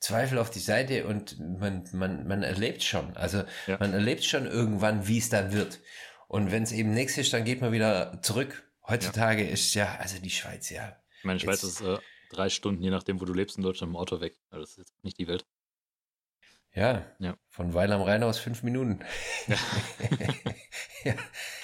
[0.00, 3.14] Zweifel auf die Seite und man, man, man erlebt schon.
[3.16, 3.76] Also ja.
[3.78, 5.80] man erlebt schon irgendwann, wie es dann wird.
[6.26, 8.62] Und wenn es eben nichts ist, dann geht man wieder zurück.
[8.86, 9.50] Heutzutage ja.
[9.50, 10.96] ist ja, also die Schweiz, ja.
[11.18, 11.98] Ich meine, Schweiz ist äh,
[12.30, 14.38] drei Stunden, je nachdem, wo du lebst in Deutschland, im Auto weg.
[14.50, 15.44] Also das ist jetzt nicht die Welt.
[16.74, 17.36] Ja, ja.
[17.48, 19.00] von Weil am Rhein aus fünf Minuten.
[19.48, 19.56] Ja.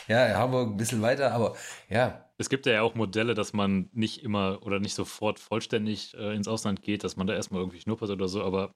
[0.08, 0.28] ja.
[0.28, 1.56] ja, Hamburg ein bisschen weiter, aber
[1.88, 2.28] ja.
[2.38, 6.48] Es gibt ja auch Modelle, dass man nicht immer oder nicht sofort vollständig äh, ins
[6.48, 8.72] Ausland geht, dass man da erstmal irgendwie schnuppert oder so, aber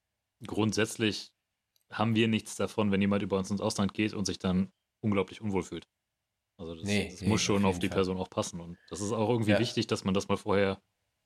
[0.47, 1.31] grundsätzlich
[1.91, 5.41] haben wir nichts davon, wenn jemand über uns ins Ausland geht und sich dann unglaublich
[5.41, 5.87] unwohl fühlt.
[6.57, 7.97] Also das, nee, das nee, muss schon auf, auf die Fall.
[7.97, 8.59] Person auch passen.
[8.61, 9.59] Und das ist auch irgendwie ja.
[9.59, 10.81] wichtig, dass man das mal vorher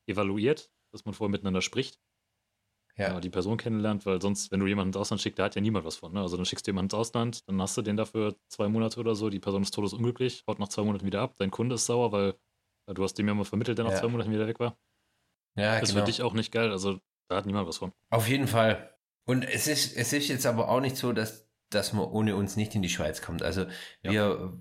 [0.07, 1.99] evaluiert, dass man vorher miteinander spricht.
[2.97, 3.19] Ja.
[3.19, 5.85] die Person kennenlernt, weil sonst, wenn du jemanden ins Ausland schickst, da hat ja niemand
[5.85, 6.13] was von.
[6.13, 6.21] Ne?
[6.21, 9.15] Also dann schickst du jemanden ins Ausland, dann hast du den dafür zwei Monate oder
[9.15, 12.11] so, die Person ist todesunglücklich, haut nach zwei Monaten wieder ab, dein Kunde ist sauer,
[12.11, 12.35] weil,
[12.85, 13.99] weil du hast dem ja mal vermittelt, der nach ja.
[13.99, 14.77] zwei Monaten wieder weg war.
[15.57, 15.99] Ja, das genau.
[15.99, 17.91] ist für dich auch nicht geil, also da hat niemand was von.
[18.11, 18.95] Auf jeden Fall.
[19.25, 22.55] Und es ist, es ist jetzt aber auch nicht so, dass dass man ohne uns
[22.55, 23.43] nicht in die Schweiz kommt.
[23.43, 23.65] Also
[24.03, 24.11] ja.
[24.11, 24.53] wir,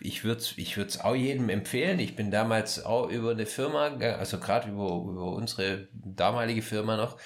[0.00, 1.98] ich würde es ich würd's auch jedem empfehlen.
[1.98, 7.18] Ich bin damals auch über eine Firma, also gerade über, über unsere damalige Firma noch,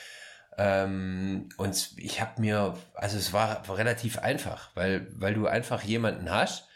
[0.56, 6.30] ähm, und ich habe mir, also es war relativ einfach, weil, weil du einfach jemanden
[6.30, 6.68] hast,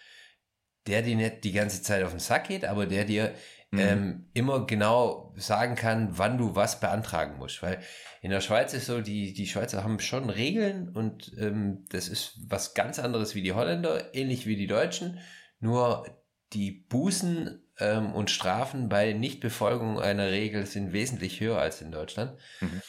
[0.87, 3.35] der dir nicht die ganze Zeit auf den Sack geht, aber der dir
[3.71, 3.79] mhm.
[3.79, 7.63] ähm, immer genau sagen kann, wann du was beantragen musst.
[7.63, 7.79] Weil
[8.23, 12.39] in der Schweiz ist so, die, die Schweizer haben schon Regeln und ähm, das ist
[12.49, 15.21] was ganz anderes wie die Holländer, ähnlich wie die Deutschen.
[15.61, 16.07] Nur
[16.53, 22.39] die Bußen ähm, und Strafen bei Nichtbefolgung einer Regel sind wesentlich höher als in Deutschland.
[22.61, 22.83] Mhm.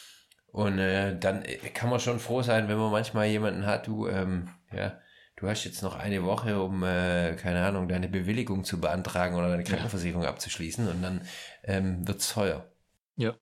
[0.52, 4.08] Und äh, dann äh, kann man schon froh sein, wenn man manchmal jemanden hat, du,
[4.08, 5.00] ähm, ja,
[5.36, 9.48] du hast jetzt noch eine Woche, um, äh, keine Ahnung, deine Bewilligung zu beantragen oder
[9.48, 10.28] deine Krankenversicherung ja.
[10.28, 11.26] abzuschließen und dann
[11.64, 12.70] ähm, wird es teuer.
[13.16, 13.36] Ja.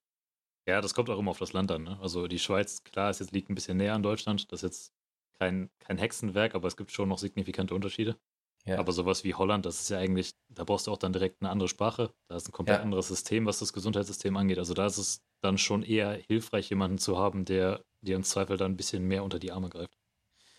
[0.67, 1.85] Ja, das kommt auch immer auf das Land an.
[1.85, 1.99] Ne?
[2.03, 4.53] Also die Schweiz, klar, es jetzt liegt ein bisschen näher an Deutschland.
[4.53, 4.95] Das ist jetzt
[5.39, 8.19] kein, kein Hexenwerk, aber es gibt schon noch signifikante Unterschiede.
[8.67, 8.79] Ja.
[8.79, 11.49] Aber sowas wie Holland, das ist ja eigentlich, da brauchst du auch dann direkt eine
[11.49, 12.13] andere Sprache.
[12.29, 12.83] Da ist ein komplett ja.
[12.83, 14.59] anderes System, was das Gesundheitssystem angeht.
[14.59, 18.57] Also da ist es dann schon eher hilfreich, jemanden zu haben, der dir im Zweifel
[18.57, 19.97] dann ein bisschen mehr unter die Arme greift.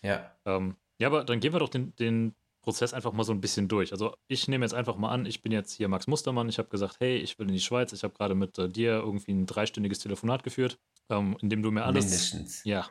[0.02, 0.34] Ja.
[0.44, 3.68] Ähm, ja, aber dann gehen wir doch den, den Prozess einfach mal so ein bisschen
[3.68, 3.92] durch.
[3.92, 6.48] Also ich nehme jetzt einfach mal an, ich bin jetzt hier Max Mustermann.
[6.48, 7.92] Ich habe gesagt, hey, ich will in die Schweiz.
[7.92, 11.70] Ich habe gerade mit äh, dir irgendwie ein dreistündiges Telefonat geführt, ähm, in dem du
[11.70, 12.64] mir alles, Mindestens.
[12.64, 12.86] ja,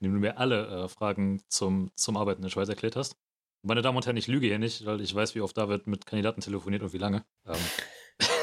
[0.00, 3.16] in dem du mir alle äh, Fragen zum, zum Arbeiten in der Schweiz erklärt hast.
[3.62, 6.04] Meine Damen und Herren, ich lüge hier nicht, weil ich weiß, wie oft David mit
[6.04, 7.24] Kandidaten telefoniert und wie lange.
[7.46, 7.56] Ähm.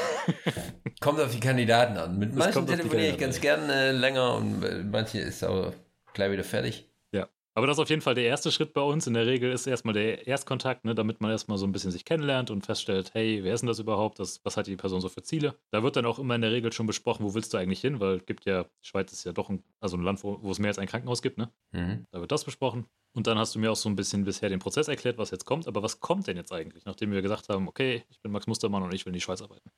[1.00, 2.18] kommt auf die Kandidaten an.
[2.18, 5.74] Mit manchen telefoniere ich ganz gern äh, länger und äh, manche ist aber
[6.14, 6.88] gleich wieder fertig.
[7.12, 9.06] Ja, aber das ist auf jeden Fall der erste Schritt bei uns.
[9.06, 12.04] In der Regel ist erstmal der Erstkontakt, ne, damit man erstmal so ein bisschen sich
[12.04, 14.18] kennenlernt und feststellt, hey, wer ist denn das überhaupt?
[14.18, 15.54] Das, was hat die Person so für Ziele?
[15.70, 18.00] Da wird dann auch immer in der Regel schon besprochen, wo willst du eigentlich hin?
[18.00, 20.58] Weil es gibt ja, Schweiz ist ja doch ein, also ein Land, wo, wo es
[20.58, 21.50] mehr als ein Krankenhaus gibt, ne?
[21.72, 22.06] Mhm.
[22.10, 22.86] Da wird das besprochen.
[23.14, 25.44] Und dann hast du mir auch so ein bisschen bisher den Prozess erklärt, was jetzt
[25.44, 25.68] kommt.
[25.68, 28.82] Aber was kommt denn jetzt eigentlich, nachdem wir gesagt haben, okay, ich bin Max Mustermann
[28.82, 29.70] und ich will in die Schweiz arbeiten?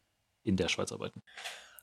[0.44, 1.22] In der Schweiz arbeiten.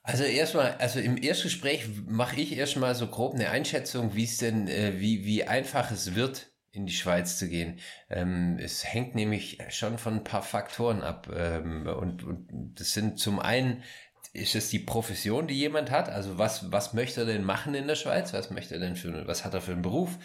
[0.03, 4.67] Also erstmal, also im Erstgespräch mache ich erstmal so grob eine Einschätzung, wie es denn,
[4.67, 7.79] äh, wie, wie einfach es wird, in die Schweiz zu gehen.
[8.09, 11.29] Ähm, es hängt nämlich schon von ein paar Faktoren ab.
[11.35, 13.83] Ähm, und, und das sind zum einen
[14.33, 16.07] ist es die Profession, die jemand hat?
[16.07, 18.31] Also was, was möchte er denn machen in der Schweiz?
[18.31, 20.17] Was möchte er denn für, was hat er für einen Beruf?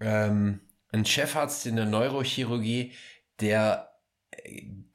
[0.00, 2.92] ähm, ein Chefarzt in der Neurochirurgie,
[3.40, 3.87] der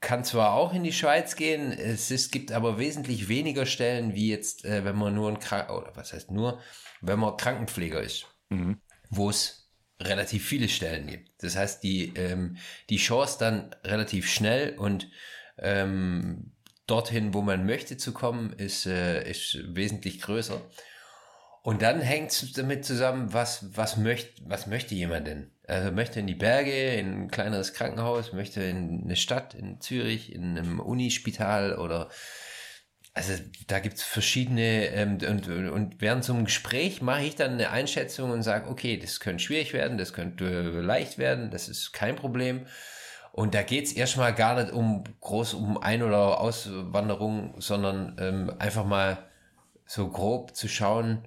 [0.00, 4.28] kann zwar auch in die Schweiz gehen, es ist, gibt aber wesentlich weniger Stellen, wie
[4.28, 6.60] jetzt, äh, wenn man nur ein Krank oder was heißt nur,
[7.00, 8.80] wenn man Krankenpfleger ist, mhm.
[9.10, 9.70] wo es
[10.00, 11.30] relativ viele Stellen gibt.
[11.42, 12.56] Das heißt, die, ähm,
[12.90, 15.08] die Chance dann relativ schnell und
[15.58, 16.52] ähm,
[16.86, 20.60] dorthin, wo man möchte zu kommen, ist, äh, ist wesentlich größer.
[21.62, 25.53] Und dann hängt es damit zusammen, was, was, möcht, was möchte jemand denn?
[25.66, 30.32] Also möchte in die Berge, in ein kleineres Krankenhaus, möchte in eine Stadt, in Zürich,
[30.32, 32.10] in einem Unispital oder
[33.14, 33.32] also
[33.68, 38.32] da gibt's verschiedene ähm, und, und während so einem Gespräch mache ich dann eine Einschätzung
[38.32, 42.66] und sage, okay, das könnte schwierig werden, das könnte leicht werden, das ist kein Problem.
[43.30, 48.84] Und da geht's erstmal gar nicht um groß um Ein- oder Auswanderung, sondern ähm, einfach
[48.84, 49.18] mal
[49.86, 51.24] so grob zu schauen,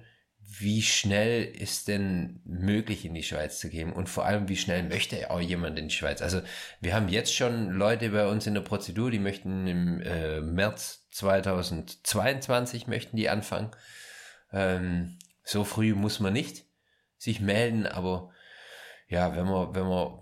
[0.60, 4.82] wie schnell ist denn möglich in die Schweiz zu gehen und vor allem wie schnell
[4.82, 6.22] möchte auch jemand in die Schweiz?
[6.22, 6.40] Also
[6.80, 11.06] wir haben jetzt schon Leute bei uns in der Prozedur, die möchten im äh, März
[11.10, 13.70] 2022 möchten die anfangen.
[14.52, 16.64] Ähm, so früh muss man nicht
[17.16, 18.30] sich melden, aber
[19.08, 20.20] ja, wenn man wenn man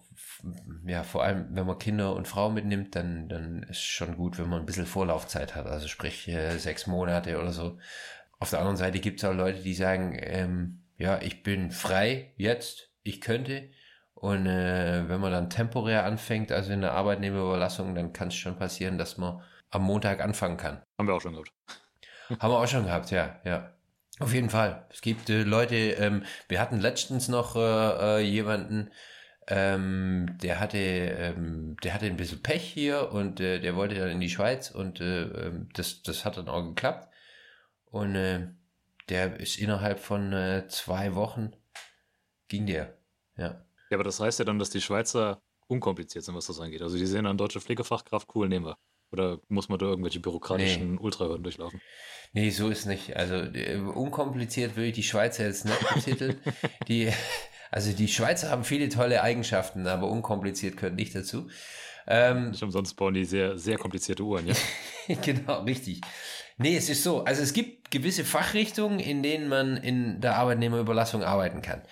[0.86, 4.48] ja, vor allem, wenn man Kinder und Frauen mitnimmt, dann, dann ist schon gut, wenn
[4.48, 7.78] man ein bisschen Vorlaufzeit hat, also sprich äh, sechs Monate oder so.
[8.38, 12.32] Auf der anderen Seite gibt es auch Leute, die sagen, ähm, ja, ich bin frei
[12.36, 13.70] jetzt, ich könnte.
[14.14, 18.56] Und äh, wenn man dann temporär anfängt, also in der Arbeitnehmerüberlassung, dann kann es schon
[18.56, 20.82] passieren, dass man am Montag anfangen kann.
[20.98, 21.52] Haben wir auch schon gehabt.
[22.40, 23.72] Haben wir auch schon gehabt, ja, ja.
[24.18, 24.86] Auf jeden Fall.
[24.90, 28.90] Es gibt äh, Leute, ähm, wir hatten letztens noch äh, äh, jemanden,
[29.48, 34.08] ähm, der hatte, ähm, der hatte ein bisschen Pech hier und äh, der wollte dann
[34.08, 37.08] in die Schweiz und äh, ähm, das, das hat dann auch geklappt.
[37.90, 38.48] Und äh,
[39.08, 41.52] der ist innerhalb von äh, zwei Wochen
[42.48, 42.96] ging der.
[43.36, 43.64] Ja.
[43.90, 46.82] Ja, aber das heißt ja dann, dass die Schweizer unkompliziert sind, was das angeht.
[46.82, 48.76] Also die sehen dann deutsche Pflegefachkraft, cool, nehmen wir.
[49.12, 50.98] Oder muss man da irgendwelche bürokratischen nee.
[51.00, 51.80] Ultrahürden durchlaufen?
[52.32, 53.16] Nee, so ist nicht.
[53.16, 56.40] Also äh, unkompliziert würde ich die Schweizer jetzt nicht betiteln.
[56.88, 57.12] die,
[57.70, 61.48] also die Schweizer haben viele tolle Eigenschaften, aber unkompliziert gehört nicht dazu.
[62.08, 64.54] Ähm, nicht umsonst bauen die sehr, sehr komplizierte Uhren, ja?
[65.22, 66.00] genau, richtig.
[66.58, 67.24] Nee, es ist so.
[67.24, 71.82] Also es gibt gewisse Fachrichtungen, in denen man in der Arbeitnehmerüberlassung arbeiten kann.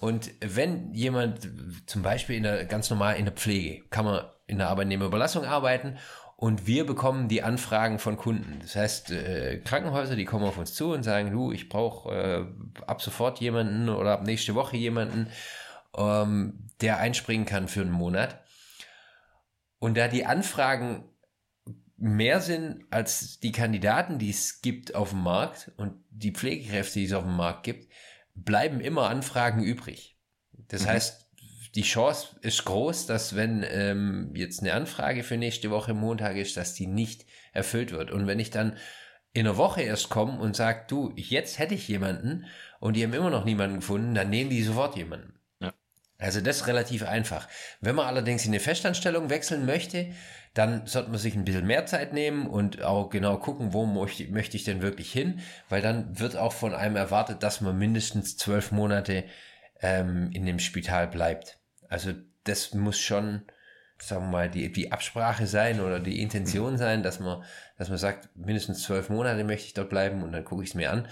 [0.00, 1.48] Und wenn jemand
[1.86, 5.98] zum Beispiel in der, ganz normal in der Pflege, kann man in der Arbeitnehmerüberlassung arbeiten
[6.36, 8.58] und wir bekommen die Anfragen von Kunden.
[8.60, 12.84] Das heißt, äh, Krankenhäuser, die kommen auf uns zu und sagen, du, ich brauche äh,
[12.86, 15.28] ab sofort jemanden oder ab nächste Woche jemanden,
[15.96, 18.42] ähm, der einspringen kann für einen Monat.
[19.78, 21.04] Und da die Anfragen
[22.04, 27.06] mehr sind als die Kandidaten, die es gibt auf dem Markt und die Pflegekräfte, die
[27.06, 27.90] es auf dem Markt gibt,
[28.34, 30.18] bleiben immer Anfragen übrig.
[30.68, 30.88] Das mhm.
[30.88, 31.30] heißt,
[31.74, 36.58] die Chance ist groß, dass wenn ähm, jetzt eine Anfrage für nächste Woche Montag ist,
[36.58, 38.10] dass die nicht erfüllt wird.
[38.10, 38.76] Und wenn ich dann
[39.32, 42.44] in einer Woche erst komme und sage, du, jetzt hätte ich jemanden
[42.80, 45.40] und die haben immer noch niemanden gefunden, dann nehmen die sofort jemanden.
[46.24, 47.46] Also das ist relativ einfach.
[47.82, 50.06] Wenn man allerdings in eine Festanstellung wechseln möchte,
[50.54, 54.26] dann sollte man sich ein bisschen mehr Zeit nehmen und auch genau gucken, wo möchte,
[54.28, 58.38] möchte ich denn wirklich hin, weil dann wird auch von einem erwartet, dass man mindestens
[58.38, 59.24] zwölf Monate
[59.82, 61.58] ähm, in dem Spital bleibt.
[61.90, 62.12] Also
[62.44, 63.42] das muss schon,
[63.98, 67.44] sagen wir mal, die, die Absprache sein oder die Intention sein, dass man,
[67.76, 70.74] dass man sagt, mindestens zwölf Monate möchte ich dort bleiben und dann gucke ich es
[70.74, 71.06] mir an.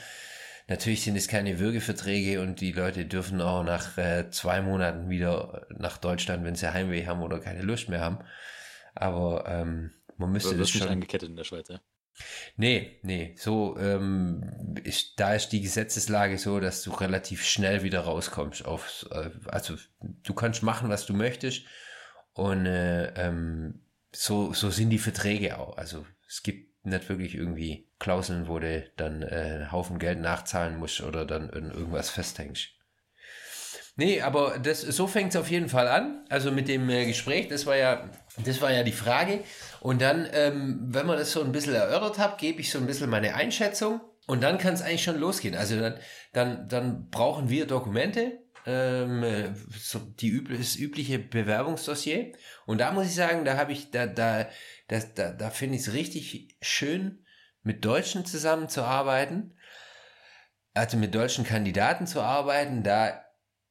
[0.68, 5.66] Natürlich sind es keine Würgeverträge und die Leute dürfen auch nach äh, zwei Monaten wieder
[5.76, 8.18] nach Deutschland, wenn sie Heimweh haben oder keine Lust mehr haben.
[8.94, 10.82] Aber ähm, man müsste das schon.
[10.82, 11.80] nicht angekettet in der Schweiz, ja?
[12.56, 18.00] Nee, nee, so ähm, ist, da ist die Gesetzeslage so, dass du relativ schnell wieder
[18.00, 18.64] rauskommst.
[18.64, 21.64] Auf, äh, also du kannst machen, was du möchtest
[22.34, 23.80] und äh, ähm,
[24.14, 25.78] so, so sind die Verträge auch.
[25.78, 31.00] Also es gibt nicht wirklich irgendwie Klauseln, wo du dann äh, Haufen Geld nachzahlen musst
[31.00, 32.70] oder dann in irgendwas festhängst.
[33.94, 36.24] Nee, aber das, so fängt es auf jeden Fall an.
[36.28, 38.10] Also mit dem äh, Gespräch, das war ja,
[38.44, 39.44] das war ja die Frage.
[39.80, 42.86] Und dann, ähm, wenn man das so ein bisschen erörtert hat, gebe ich so ein
[42.86, 44.00] bisschen meine Einschätzung.
[44.26, 45.54] Und dann kann es eigentlich schon losgehen.
[45.54, 45.94] Also dann,
[46.32, 52.32] dann, dann brauchen wir Dokumente, ähm, so die üb das übliche Bewerbungsdossier.
[52.66, 54.48] Und da muss ich sagen, da habe ich, da, da,
[54.88, 57.21] da, da, da finde ich es richtig schön,
[57.62, 59.56] mit Deutschen zusammenzuarbeiten.
[60.74, 63.22] Also mit deutschen Kandidaten zu arbeiten, da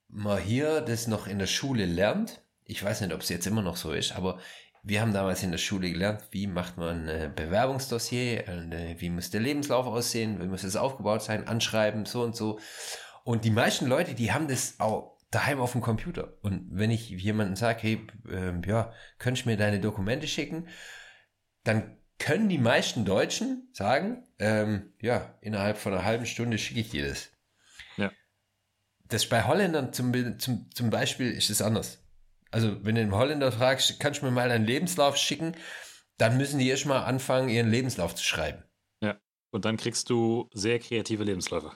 [0.07, 3.63] man hier das noch in der Schule lernt, ich weiß nicht, ob es jetzt immer
[3.63, 4.39] noch so ist, aber
[4.83, 9.41] wir haben damals in der Schule gelernt, wie macht man ein Bewerbungsdossier, wie muss der
[9.41, 12.59] Lebenslauf aussehen, wie muss es aufgebaut sein, anschreiben, so und so.
[13.23, 16.33] Und die meisten Leute, die haben das auch daheim auf dem Computer.
[16.41, 20.67] Und wenn ich jemanden sage, hey, äh, ja, könntest du mir deine Dokumente schicken,
[21.63, 26.91] dann können die meisten Deutschen sagen, ähm, ja, innerhalb von einer halben Stunde schicke ich
[26.91, 27.31] dir das.
[29.07, 32.05] Das bei Holländern zum, zum, zum Beispiel ist es anders.
[32.51, 35.55] Also, wenn du einen Holländer fragst, kannst du mir mal deinen Lebenslauf schicken,
[36.17, 38.63] dann müssen die erst mal anfangen, ihren Lebenslauf zu schreiben.
[39.01, 41.71] Ja, und dann kriegst du sehr kreative Lebensläufe.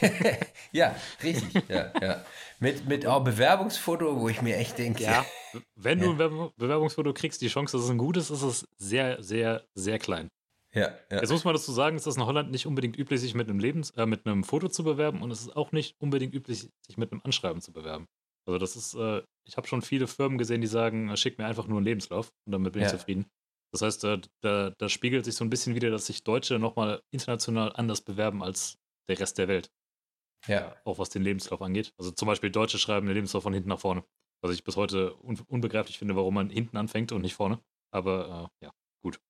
[0.72, 1.64] ja, richtig.
[1.68, 2.24] Ja, ja.
[2.58, 5.02] Mit, mit auch Bewerbungsfoto, wo ich mir echt denke.
[5.02, 5.24] Ja,
[5.76, 9.64] wenn du ein Bewerbungsfoto kriegst, die Chance, dass es ein gutes ist, ist sehr, sehr,
[9.74, 10.28] sehr klein.
[10.72, 11.20] Ja, ja.
[11.20, 13.58] Jetzt muss man dazu sagen, es ist in Holland nicht unbedingt üblich, sich mit einem,
[13.58, 16.96] Lebens äh, mit einem Foto zu bewerben und es ist auch nicht unbedingt üblich, sich
[16.98, 18.06] mit einem Anschreiben zu bewerben.
[18.46, 21.46] Also das ist, äh, ich habe schon viele Firmen gesehen, die sagen, äh, schick mir
[21.46, 22.88] einfach nur einen Lebenslauf und damit bin ja.
[22.88, 23.26] ich zufrieden.
[23.72, 27.00] Das heißt, äh, da, da spiegelt sich so ein bisschen wieder, dass sich Deutsche nochmal
[27.10, 28.76] international anders bewerben als
[29.08, 29.70] der Rest der Welt.
[30.46, 30.76] Ja.
[30.84, 31.92] Auch was den Lebenslauf angeht.
[31.98, 34.04] Also zum Beispiel Deutsche schreiben den Lebenslauf von hinten nach vorne.
[34.42, 37.60] Was ich bis heute un unbegreiflich finde, warum man hinten anfängt und nicht vorne.
[37.90, 39.20] Aber äh, ja, gut.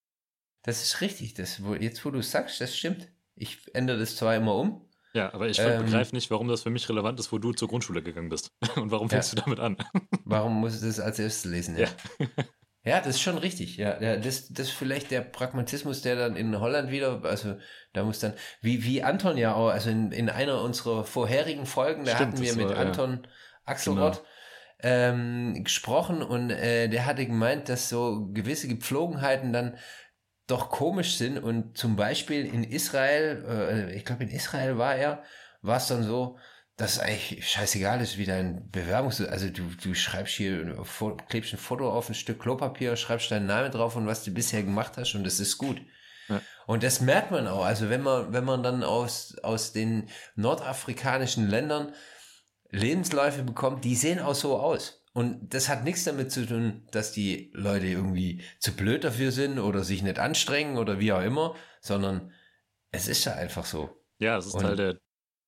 [0.63, 1.35] Das ist richtig.
[1.35, 3.09] Das, wo, jetzt, wo du sagst, das stimmt.
[3.35, 4.87] Ich ändere das zwar immer um.
[5.17, 7.69] Ja, aber ich ähm, begreife nicht, warum das für mich relevant ist, wo du zur
[7.69, 8.53] Grundschule gegangen bist.
[8.77, 9.37] Und warum fängst ja.
[9.37, 9.77] du damit an?
[10.25, 11.79] warum muss ich das als erstes lesen?
[11.79, 11.89] Ja.
[12.19, 12.27] ja.
[12.87, 12.99] ja.
[13.01, 13.77] das ist schon richtig.
[13.77, 17.57] Ja, ja das, das ist vielleicht der Pragmatismus, der dann in Holland wieder, also
[17.93, 22.05] da muss dann, wie, wie Anton ja auch, also in, in einer unserer vorherigen Folgen,
[22.05, 23.31] da Stimmt, hatten wir mit war, Anton ja.
[23.65, 24.23] Axelrod
[24.81, 24.95] genau.
[24.95, 29.77] ähm, gesprochen und äh, der hatte gemeint, dass so gewisse Gepflogenheiten dann
[30.47, 35.25] doch komisch sind und zum Beispiel in Israel, äh, ich glaube in Israel war er,
[35.61, 36.39] war es dann so,
[36.77, 39.21] dass es eigentlich scheißegal ist, wie dein Bewerbungs...
[39.23, 40.77] Also du, du schreibst hier,
[41.29, 44.63] klebst ein Foto auf ein Stück Klopapier, schreibst deinen Namen drauf und was du bisher
[44.63, 45.81] gemacht hast und das ist gut.
[46.29, 46.43] Ja.
[46.67, 47.65] Und das merkt man auch.
[47.65, 51.95] Also wenn man, wenn man dann aus, aus den nordafrikanischen Ländern
[52.71, 55.03] Lebensläufe bekommt, die sehen auch so aus.
[55.13, 59.59] Und das hat nichts damit zu tun, dass die Leute irgendwie zu blöd dafür sind
[59.59, 62.33] oder sich nicht anstrengen oder wie auch immer, sondern
[62.91, 63.89] es ist ja einfach so.
[64.19, 64.99] Ja, es ist und, Teil der,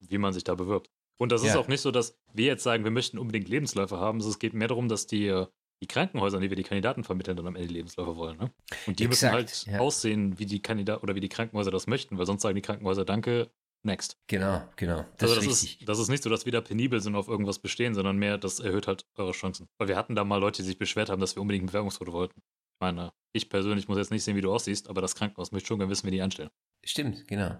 [0.00, 0.88] wie man sich da bewirbt.
[1.18, 1.58] Und das ist ja.
[1.58, 4.20] auch nicht so, dass wir jetzt sagen, wir möchten unbedingt Lebensläufe haben.
[4.20, 5.44] Es geht mehr darum, dass die,
[5.82, 8.38] die Krankenhäuser, die wir die Kandidaten vermitteln, dann am Ende Lebensläufe wollen.
[8.38, 8.52] Ne?
[8.86, 9.80] Und die Exakt, müssen halt ja.
[9.80, 13.04] aussehen, wie die Kandidaten oder wie die Krankenhäuser das möchten, weil sonst sagen die Krankenhäuser
[13.04, 13.50] Danke,
[13.82, 14.16] next.
[14.28, 15.04] Genau, genau.
[15.16, 17.28] Das also das ist, ist, das ist nicht so, dass wir da penibel sind auf
[17.28, 19.68] irgendwas bestehen, sondern mehr, das erhöht halt eure Chancen.
[19.78, 22.12] Weil wir hatten da mal Leute, die sich beschwert haben, dass wir unbedingt ein Bewerbungsfoto
[22.12, 22.40] wollten.
[22.40, 25.66] Ich meine, ich persönlich muss jetzt nicht sehen, wie du aussiehst, aber das Krankenhaus möchte
[25.66, 26.50] schon gerne wissen, wie die anstellen.
[26.84, 27.56] Stimmt, genau.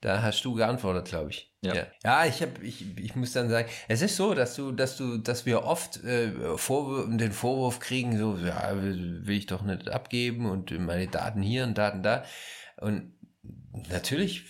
[0.00, 1.52] Da hast du geantwortet, glaube ich.
[1.62, 1.74] Ja.
[1.74, 1.86] ja.
[2.04, 5.18] Ja, ich habe, ich, ich muss dann sagen, es ist so, dass du, dass du,
[5.18, 10.46] dass wir oft äh, Vorwurf, den Vorwurf kriegen, so, ja, will ich doch nicht abgeben
[10.46, 12.24] und meine Daten hier und Daten da.
[12.78, 13.12] Und
[13.90, 14.46] natürlich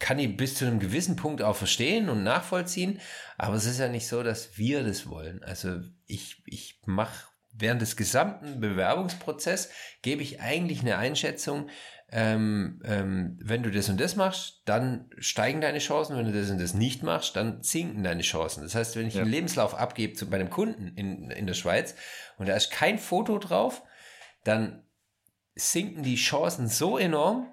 [0.00, 3.00] kann ich bis zu einem gewissen Punkt auch verstehen und nachvollziehen,
[3.38, 5.44] aber es ist ja nicht so, dass wir das wollen.
[5.44, 9.70] Also ich, ich mache während des gesamten Bewerbungsprozesses
[10.02, 11.68] gebe ich eigentlich eine Einschätzung,
[12.12, 16.16] ähm, ähm, wenn du das und das machst, dann steigen deine Chancen.
[16.16, 18.62] Wenn du das und das nicht machst, dann sinken deine Chancen.
[18.62, 19.22] Das heißt, wenn ich ja.
[19.22, 21.94] einen Lebenslauf abgebe zu, bei einem Kunden in, in der Schweiz
[22.36, 23.82] und da ist kein Foto drauf,
[24.44, 24.82] dann
[25.54, 27.52] sinken die Chancen so enorm,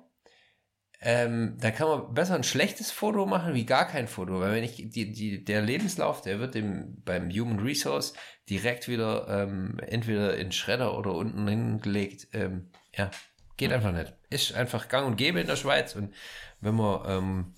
[1.00, 4.64] ähm, da kann man besser ein schlechtes Foto machen wie gar kein Foto, weil wenn
[4.64, 8.14] ich die, die, der Lebenslauf, der wird im, beim Human Resource
[8.50, 12.30] direkt wieder ähm, entweder in Schredder oder unten hingelegt.
[12.34, 13.12] Ähm, ja,
[13.58, 14.14] Geht einfach nicht.
[14.30, 15.96] Ist einfach gang und gäbe in der Schweiz.
[15.96, 16.14] Und
[16.62, 17.54] wenn man ähm,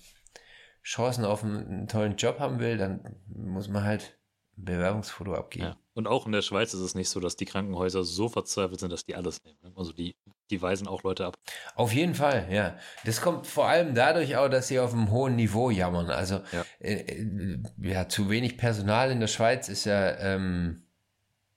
[0.82, 4.18] Chancen auf einen, einen, tollen Job haben will, dann muss man halt
[4.56, 5.66] ein Bewerbungsfoto abgeben.
[5.66, 5.76] Ja.
[5.92, 8.90] Und auch in der Schweiz ist es nicht so, dass die Krankenhäuser so verzweifelt sind,
[8.90, 9.58] dass die alles nehmen.
[9.62, 9.72] Ne?
[9.76, 10.16] Also die,
[10.48, 11.36] die weisen auch Leute ab.
[11.74, 12.78] Auf jeden Fall, ja.
[13.04, 16.08] Das kommt vor allem dadurch auch, dass sie auf einem hohen Niveau jammern.
[16.08, 20.84] Also ja, äh, äh ja zu wenig Personal in der Schweiz ist ja, ähm,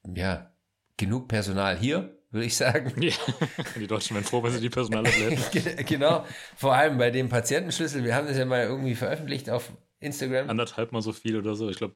[0.03, 0.51] ja
[0.97, 3.01] genug Personal hier würde ich sagen.
[3.01, 3.13] Ja.
[3.79, 5.85] Die Deutschen werden froh, wenn sie die Personale hätten.
[5.85, 8.03] genau, vor allem bei dem Patientenschlüssel.
[8.03, 10.49] Wir haben das ja mal irgendwie veröffentlicht auf Instagram.
[10.49, 11.69] Anderthalb mal so viel oder so.
[11.69, 11.95] Ich glaube,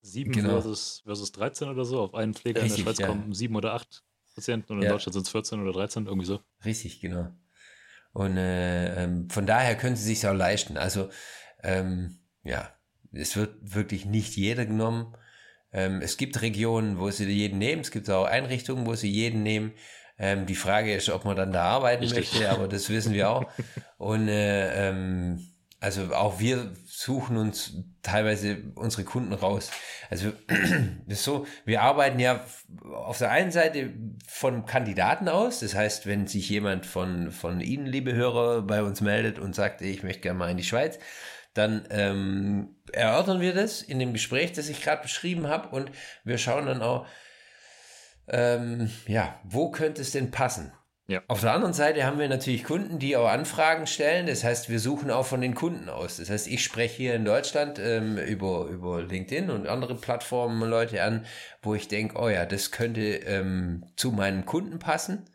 [0.00, 0.50] sieben genau.
[0.50, 2.00] versus, versus 13 oder so.
[2.00, 3.06] Auf einen Pfleger Richtig, in der Schweiz ja.
[3.06, 4.02] kommen sieben oder acht
[4.34, 4.92] Patienten und in ja.
[4.92, 6.40] Deutschland sind es 14 oder 13, irgendwie so.
[6.64, 7.28] Richtig, genau.
[8.12, 10.78] Und äh, ähm, von daher können sie sich auch leisten.
[10.78, 11.10] Also,
[11.62, 12.70] ähm, ja,
[13.12, 15.14] es wird wirklich nicht jeder genommen.
[15.72, 19.42] Ähm, es gibt Regionen, wo sie jeden nehmen, es gibt auch Einrichtungen, wo sie jeden
[19.42, 19.72] nehmen.
[20.18, 22.32] Ähm, die Frage ist, ob man dann da arbeiten Richtig.
[22.32, 23.44] möchte, aber das wissen wir auch.
[23.98, 25.46] Und äh, ähm,
[25.78, 29.70] also auch wir suchen uns teilweise unsere Kunden raus.
[30.08, 30.58] Also das
[31.18, 32.44] ist so, wir arbeiten ja
[32.92, 33.92] auf der einen Seite
[34.26, 35.60] von Kandidaten aus.
[35.60, 39.82] Das heißt, wenn sich jemand von, von Ihnen, liebe Hörer, bei uns meldet und sagt,
[39.82, 40.98] ich möchte gerne mal in die Schweiz,
[41.56, 45.90] dann ähm, erörtern wir das in dem Gespräch, das ich gerade beschrieben habe und
[46.24, 47.06] wir schauen dann auch,
[48.28, 50.72] ähm, ja, wo könnte es denn passen?
[51.08, 51.22] Ja.
[51.28, 54.26] Auf der anderen Seite haben wir natürlich Kunden, die auch Anfragen stellen.
[54.26, 56.16] Das heißt, wir suchen auch von den Kunden aus.
[56.16, 61.04] Das heißt, ich spreche hier in Deutschland ähm, über, über LinkedIn und andere Plattformen Leute
[61.04, 61.24] an,
[61.62, 65.30] wo ich denke, oh ja, das könnte ähm, zu meinem Kunden passen,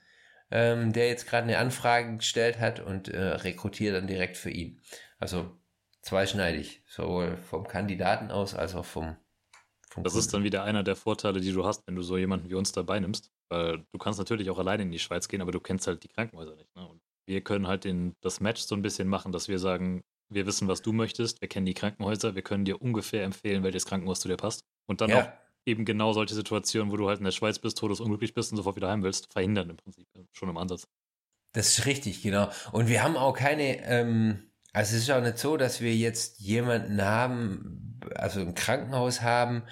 [0.51, 4.81] ähm, der jetzt gerade eine Anfrage gestellt hat und äh, rekrutiere dann direkt für ihn.
[5.19, 5.57] Also
[6.01, 9.15] zweischneidig, sowohl vom Kandidaten aus als auch vom,
[9.89, 10.25] vom Das Kunden.
[10.25, 12.71] ist dann wieder einer der Vorteile, die du hast, wenn du so jemanden wie uns
[12.71, 13.31] dabei nimmst.
[13.49, 16.07] Weil du kannst natürlich auch alleine in die Schweiz gehen, aber du kennst halt die
[16.07, 16.73] Krankenhäuser nicht.
[16.75, 16.87] Ne?
[16.87, 20.45] Und wir können halt den, das Match so ein bisschen machen, dass wir sagen, wir
[20.45, 24.21] wissen, was du möchtest, wir kennen die Krankenhäuser, wir können dir ungefähr empfehlen, welches Krankenhaus
[24.21, 24.63] zu dir passt.
[24.87, 25.21] Und dann ja.
[25.21, 25.29] auch
[25.65, 28.77] eben genau solche Situationen, wo du halt in der Schweiz bist, todesunglücklich bist und sofort
[28.77, 30.87] wieder heim willst, verhindern im Prinzip, schon im Ansatz.
[31.53, 32.49] Das ist richtig, genau.
[32.71, 36.39] Und wir haben auch keine, ähm, also es ist auch nicht so, dass wir jetzt
[36.39, 39.63] jemanden haben, also ein Krankenhaus haben,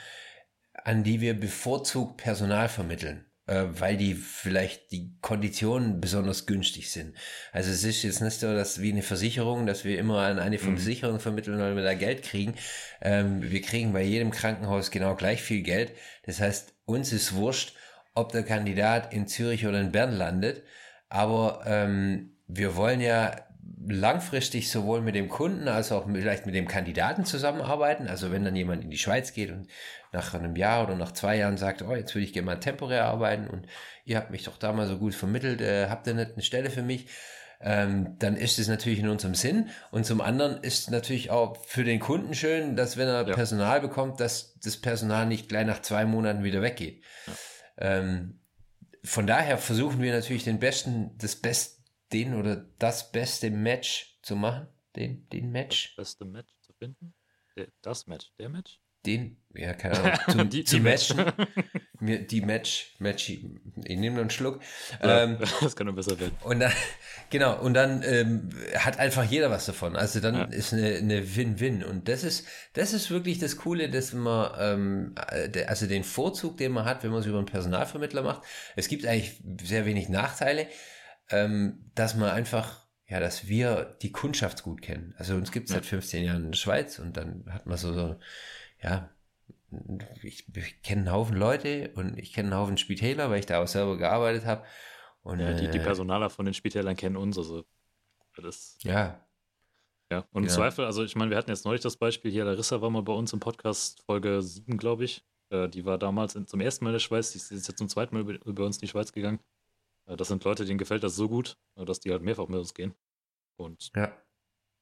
[0.74, 7.16] an die wir bevorzugt Personal vermitteln, äh, weil die vielleicht die Konditionen besonders günstig sind.
[7.54, 10.58] Also es ist jetzt nicht so, dass wie eine Versicherung, dass wir immer an eine
[10.58, 10.78] mhm.
[10.78, 12.56] Versicherung vermitteln, weil wir da Geld kriegen.
[13.02, 15.94] Ähm, wir kriegen bei jedem Krankenhaus genau gleich viel Geld.
[16.26, 17.74] Das heißt, uns ist wurscht,
[18.16, 20.64] ob der Kandidat in Zürich oder in Bern landet.
[21.08, 23.49] Aber ähm, wir wollen ja
[23.92, 28.08] langfristig sowohl mit dem Kunden als auch vielleicht mit dem Kandidaten zusammenarbeiten.
[28.08, 29.68] Also wenn dann jemand in die Schweiz geht und
[30.12, 33.06] nach einem Jahr oder nach zwei Jahren sagt, oh, jetzt würde ich gerne mal temporär
[33.06, 33.68] arbeiten und
[34.06, 36.70] ihr habt mich doch da mal so gut vermittelt, äh, habt ihr nicht eine Stelle
[36.70, 37.08] für mich?
[37.62, 39.70] Ähm, dann ist es natürlich in unserem Sinn.
[39.92, 43.34] Und zum anderen ist natürlich auch für den Kunden schön, dass wenn er ja.
[43.34, 47.04] Personal bekommt, dass das Personal nicht gleich nach zwei Monaten wieder weggeht.
[47.28, 47.34] Ja.
[47.78, 48.40] Ähm,
[49.04, 51.79] von daher versuchen wir natürlich den besten, das Beste
[52.14, 54.68] den oder das beste Match zu machen.
[54.96, 55.96] Den, den Match.
[55.96, 57.14] Das beste Match zu finden?
[57.82, 58.80] Das Match, der Match?
[59.06, 61.32] Den, ja, keine Ahnung, zum, die, zu die matchen.
[62.02, 64.60] Mir, die Match, Match, ich nehme noch einen Schluck.
[65.02, 66.36] Ja, ähm, das kann nur besser werden.
[66.44, 66.74] Und dann,
[67.30, 69.96] genau, und dann ähm, hat einfach jeder was davon.
[69.96, 70.44] Also dann ja.
[70.46, 71.84] ist eine, eine Win-Win.
[71.84, 75.16] Und das ist, das ist wirklich das Coole, dass man, ähm,
[75.68, 78.44] also den Vorzug, den man hat, wenn man es über einen Personalvermittler macht.
[78.76, 80.68] Es gibt eigentlich sehr wenig Nachteile
[81.30, 85.16] ähm, dass man einfach ja, dass wir die Kundschaft gut kennen.
[85.18, 87.92] Also uns gibt es seit 15 Jahren in der Schweiz und dann hat man so,
[87.92, 88.20] so
[88.84, 89.10] ja,
[90.22, 93.64] ich, ich kenne einen Haufen Leute und ich kenne einen Haufen Spitäler, weil ich da
[93.64, 94.64] auch selber gearbeitet habe.
[95.24, 97.66] Und, ja, die, die äh, Personaler von den Spitälern kennen uns, also
[98.38, 98.78] das.
[98.82, 99.26] Ja.
[100.12, 102.82] Ja, und im Zweifel, also ich meine, wir hatten jetzt neulich das Beispiel hier, Larissa
[102.82, 105.24] war mal bei uns im Podcast, Folge 7, glaube ich.
[105.50, 107.90] Äh, die war damals in, zum ersten Mal in der Schweiz, die ist jetzt zum
[107.90, 109.40] zweiten Mal über, über uns in die Schweiz gegangen.
[110.10, 112.60] Äh, das sind Leute, denen gefällt das so gut, äh, dass die halt mehrfach mit
[112.60, 112.94] uns gehen.
[113.58, 114.12] Und ja.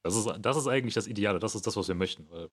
[0.02, 2.48] das ist, das ist eigentlich das Ideale, das ist das, was wir möchten, weil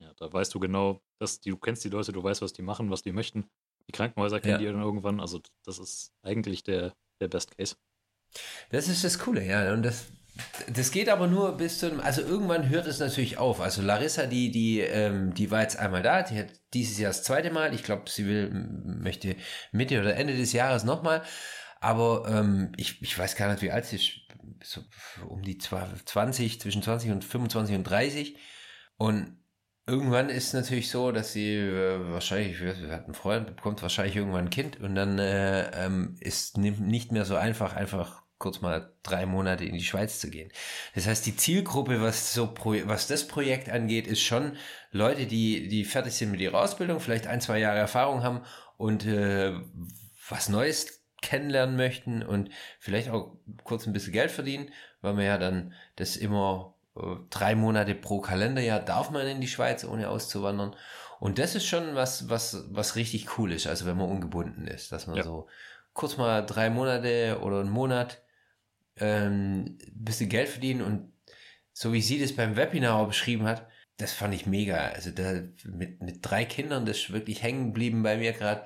[0.00, 2.62] ja, da weißt du genau, dass die, du kennst die Leute, du weißt, was die
[2.62, 3.50] machen, was die möchten.
[3.86, 4.58] Die Krankenhäuser kennen ja.
[4.58, 5.20] die dann irgendwann.
[5.20, 7.76] Also das ist eigentlich der, der Best Case.
[8.70, 9.72] Das ist das Coole, ja.
[9.72, 10.06] Und das,
[10.72, 13.60] das geht aber nur bis zu einem, also irgendwann hört es natürlich auf.
[13.60, 17.22] Also Larissa, die, die, ähm, die war jetzt einmal da, die hat dieses Jahr das
[17.22, 17.74] zweite Mal.
[17.74, 19.36] Ich glaube, sie will, möchte
[19.72, 21.22] Mitte oder Ende des Jahres nochmal.
[21.80, 24.12] Aber ähm, ich, ich weiß gar nicht, wie alt sie ist.
[24.62, 24.82] So
[25.26, 28.36] um die 20, zwischen 20 und 25 und 30.
[28.96, 29.38] Und
[29.86, 34.16] irgendwann ist es natürlich so, dass sie äh, wahrscheinlich, wir hatten einen Freund, bekommt wahrscheinlich
[34.16, 38.94] irgendwann ein Kind und dann äh, ähm, ist nicht mehr so einfach, einfach kurz mal
[39.02, 40.50] drei Monate in die Schweiz zu gehen.
[40.94, 42.54] Das heißt, die Zielgruppe, was so
[42.86, 44.56] was das Projekt angeht, ist schon
[44.90, 48.40] Leute, die die fertig sind mit ihrer Ausbildung, vielleicht ein zwei Jahre Erfahrung haben
[48.78, 49.52] und äh,
[50.28, 55.38] was Neues kennenlernen möchten und vielleicht auch kurz ein bisschen Geld verdienen, weil man ja
[55.38, 56.74] dann das immer
[57.30, 60.74] drei Monate pro Kalenderjahr darf man in die Schweiz, ohne auszuwandern.
[61.18, 64.90] Und das ist schon was, was, was richtig cool ist, also wenn man ungebunden ist,
[64.92, 65.22] dass man ja.
[65.22, 65.48] so
[65.92, 68.22] kurz mal drei Monate oder einen Monat
[68.96, 71.12] ähm, bisschen Geld verdienen und
[71.72, 73.66] so wie sie das beim Webinar beschrieben hat,
[73.96, 74.76] das fand ich mega.
[74.76, 78.64] Also da mit, mit drei Kindern, das ist wirklich hängen geblieben bei mir gerade,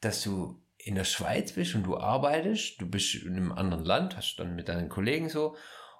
[0.00, 4.16] dass du in der Schweiz bist und du arbeitest, du bist in einem anderen Land,
[4.16, 5.56] hast dann mit deinen Kollegen so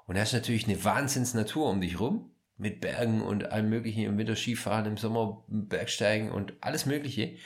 [0.09, 2.35] und da ist natürlich eine Wahnsinnsnatur um dich rum.
[2.57, 7.37] Mit Bergen und allem möglichen im Winter Skifahren, im Sommer Bergsteigen und alles mögliche.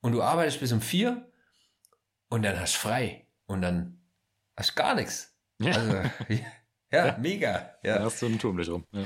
[0.00, 1.30] Und du arbeitest bis um vier
[2.28, 3.26] und dann hast frei.
[3.46, 4.00] Und dann
[4.56, 5.36] hast gar nichts.
[5.58, 5.72] Ja.
[5.72, 5.92] Also,
[6.28, 7.74] ja, ja, mega.
[7.82, 7.96] Ja.
[7.96, 8.86] Dann hast du einen Turm nicht rum.
[8.92, 9.04] Ja.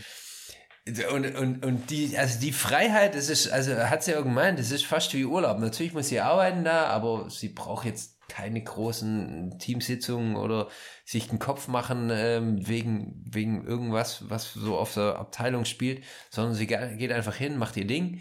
[0.85, 4.73] Und, und, und die, also die Freiheit, das ist, also hat sie ja gemeint, das
[4.73, 5.61] ist fast wie Urlaub.
[5.61, 10.69] Natürlich muss sie arbeiten da, aber sie braucht jetzt keine großen Teamsitzungen oder
[11.05, 16.55] sich den Kopf machen ähm, wegen, wegen irgendwas, was so auf der Abteilung spielt, sondern
[16.55, 18.21] sie geht einfach hin, macht ihr Ding,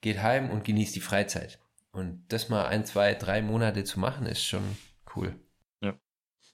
[0.00, 1.58] geht heim und genießt die Freizeit.
[1.90, 4.76] Und das mal ein, zwei, drei Monate zu machen, ist schon
[5.16, 5.34] cool.
[5.80, 5.94] Ja.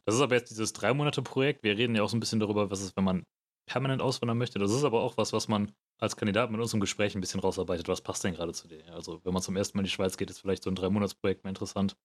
[0.06, 1.62] Das ist aber jetzt dieses drei Monate Projekt.
[1.64, 3.26] Wir reden ja auch so ein bisschen darüber, was ist, wenn man
[3.72, 4.58] permanent auswandern möchte.
[4.58, 7.40] Das ist aber auch was, was man als Kandidat mit uns im Gespräch ein bisschen
[7.40, 7.88] rausarbeitet.
[7.88, 8.84] Was passt denn gerade zu dir?
[8.92, 11.42] Also, wenn man zum ersten Mal in die Schweiz geht, ist vielleicht so ein Drei-Monats-Projekt
[11.42, 11.96] mehr interessant.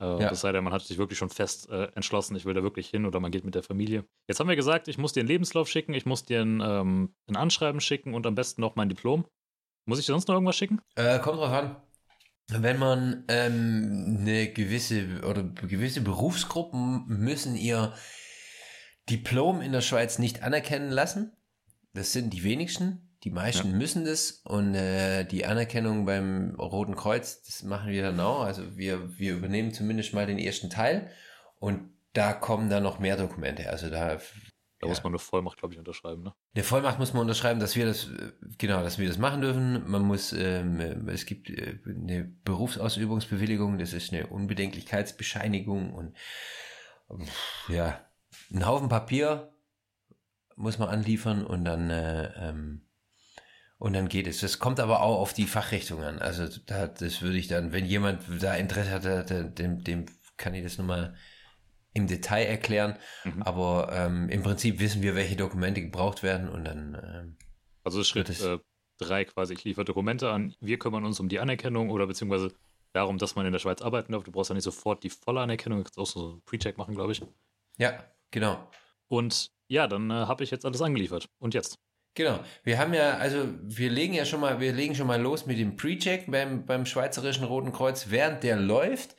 [0.00, 0.28] Äh, ja.
[0.30, 2.88] Das sei denn, man hat sich wirklich schon fest äh, entschlossen, ich will da wirklich
[2.88, 4.04] hin oder man geht mit der Familie.
[4.28, 7.14] Jetzt haben wir gesagt, ich muss dir einen Lebenslauf schicken, ich muss dir ein, ähm,
[7.26, 9.26] ein Anschreiben schicken und am besten noch mein Diplom.
[9.86, 10.80] Muss ich dir sonst noch irgendwas schicken?
[10.94, 11.76] Äh, kommt drauf an.
[12.48, 17.94] Wenn man ähm, eine gewisse oder gewisse Berufsgruppen müssen ihr
[19.10, 21.32] Diplom in der Schweiz nicht anerkennen lassen.
[21.92, 23.06] Das sind die wenigsten.
[23.24, 23.76] Die meisten ja.
[23.76, 28.42] müssen das und äh, die Anerkennung beim Roten Kreuz, das machen wir dann auch.
[28.42, 31.10] Also wir, wir übernehmen zumindest mal den ersten Teil
[31.58, 33.68] und da kommen dann noch mehr Dokumente.
[33.68, 34.18] Also da
[34.80, 34.92] da ja.
[34.92, 36.34] muss man eine Vollmacht, glaube ich, unterschreiben, ne?
[36.54, 38.08] Eine Vollmacht muss man unterschreiben, dass wir das,
[38.56, 39.88] genau, dass wir das machen dürfen.
[39.90, 46.16] Man muss, ähm, es gibt äh, eine Berufsausübungsbewilligung, das ist eine Unbedenklichkeitsbescheinigung und
[47.68, 48.00] ja,
[48.52, 49.52] ein Haufen Papier
[50.56, 52.82] muss man anliefern und dann äh, ähm,
[53.78, 54.40] und dann geht es.
[54.40, 56.18] Das kommt aber auch auf die Fachrichtung an.
[56.18, 60.06] Also da, das würde ich dann, wenn jemand da Interesse hat, dem, dem
[60.36, 61.16] kann ich das nochmal
[61.94, 62.98] im Detail erklären.
[63.24, 63.42] Mhm.
[63.42, 66.94] Aber ähm, im Prinzip wissen wir, welche Dokumente gebraucht werden und dann.
[66.94, 67.36] Ähm,
[67.82, 68.58] also Schritt äh,
[68.98, 72.52] drei quasi, ich liefere Dokumente an, wir kümmern uns um die Anerkennung oder beziehungsweise
[72.92, 74.24] darum, dass man in der Schweiz arbeiten darf.
[74.24, 76.94] Du brauchst ja nicht sofort die volle Anerkennung, du kannst auch so einen Pre-Check machen,
[76.94, 77.22] glaube ich.
[77.78, 78.70] Ja, genau.
[79.08, 81.28] Und ja, dann äh, habe ich jetzt alles angeliefert.
[81.38, 81.78] Und jetzt?
[82.14, 82.40] Genau.
[82.64, 85.58] Wir haben ja, also wir legen ja schon mal, wir legen schon mal los mit
[85.58, 88.06] dem Pre-Check beim, beim Schweizerischen Roten Kreuz.
[88.10, 89.16] Während der läuft,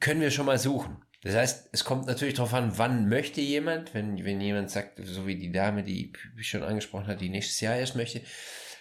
[0.00, 1.02] können wir schon mal suchen.
[1.22, 5.26] Das heißt, es kommt natürlich darauf an, wann möchte jemand, wenn, wenn jemand sagt, so
[5.26, 8.22] wie die Dame, die ich schon angesprochen hat, die nächstes Jahr erst möchte,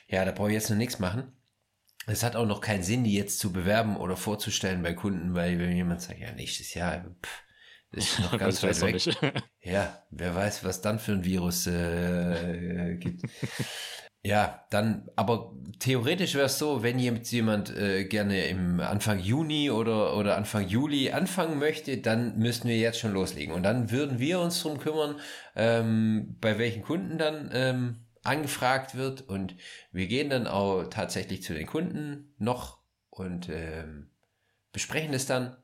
[0.07, 1.33] ja, da brauche ich jetzt noch nichts machen.
[2.07, 5.59] Es hat auch noch keinen Sinn, die jetzt zu bewerben oder vorzustellen bei Kunden, weil
[5.59, 7.43] wenn jemand sagt, ja, nächstes Jahr, pff,
[7.91, 9.43] ist noch ganz weit weg.
[9.61, 13.23] ja, wer weiß, was dann für ein Virus äh, gibt.
[14.21, 19.71] Ja, dann, aber theoretisch wäre es so, wenn jetzt jemand äh, gerne im Anfang Juni
[19.71, 23.55] oder, oder Anfang Juli anfangen möchte, dann müssten wir jetzt schon loslegen.
[23.55, 25.21] Und dann würden wir uns drum kümmern,
[25.55, 29.21] ähm, bei welchen Kunden dann ähm, angefragt wird.
[29.21, 29.55] Und
[29.93, 32.79] wir gehen dann auch tatsächlich zu den Kunden noch
[33.09, 34.11] und ähm,
[34.73, 35.55] besprechen es dann.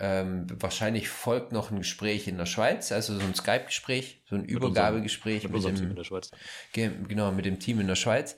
[0.00, 4.42] Ähm, wahrscheinlich folgt noch ein Gespräch in der Schweiz, also so ein Skype-Gespräch, so ein
[4.42, 6.32] mit Übergabegespräch mit, mit dem, in der Schweiz.
[6.72, 8.36] Genau, mit dem Team in der Schweiz,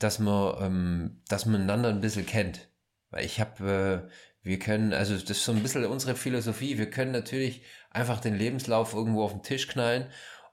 [0.00, 2.68] dass man, ähm, dass man einander ein bisschen kennt.
[3.10, 4.10] Weil ich habe, äh,
[4.42, 8.34] wir können, also das ist so ein bisschen unsere Philosophie, wir können natürlich einfach den
[8.34, 10.06] Lebenslauf irgendwo auf den Tisch knallen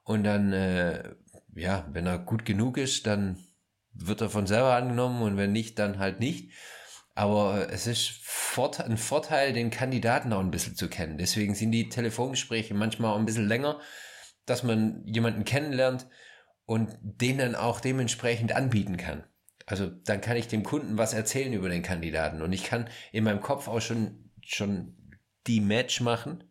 [0.03, 1.15] und dann, äh,
[1.55, 3.37] ja, wenn er gut genug ist, dann
[3.93, 6.51] wird er von selber angenommen und wenn nicht, dann halt nicht.
[7.15, 8.21] Aber es ist
[8.79, 11.17] ein Vorteil, den Kandidaten auch ein bisschen zu kennen.
[11.17, 13.79] Deswegen sind die Telefongespräche manchmal auch ein bisschen länger,
[14.45, 16.07] dass man jemanden kennenlernt
[16.65, 19.23] und den dann auch dementsprechend anbieten kann.
[19.65, 23.23] Also dann kann ich dem Kunden was erzählen über den Kandidaten und ich kann in
[23.23, 24.97] meinem Kopf auch schon, schon
[25.47, 26.43] die Match machen.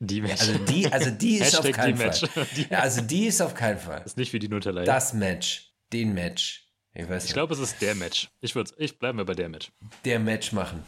[0.00, 0.40] Die Match.
[0.40, 2.28] Also die, also die ist auf keinen Fall.
[2.70, 4.00] also die ist auf keinen Fall.
[4.00, 4.84] Das ist nicht wie die Nutella.
[4.84, 5.72] Das Match.
[5.92, 6.65] Den Match.
[6.96, 8.30] Ich, ich glaube, es ist der Match.
[8.40, 9.70] Ich, ich bleibe mal bei der Match.
[10.06, 10.82] Der Match machen.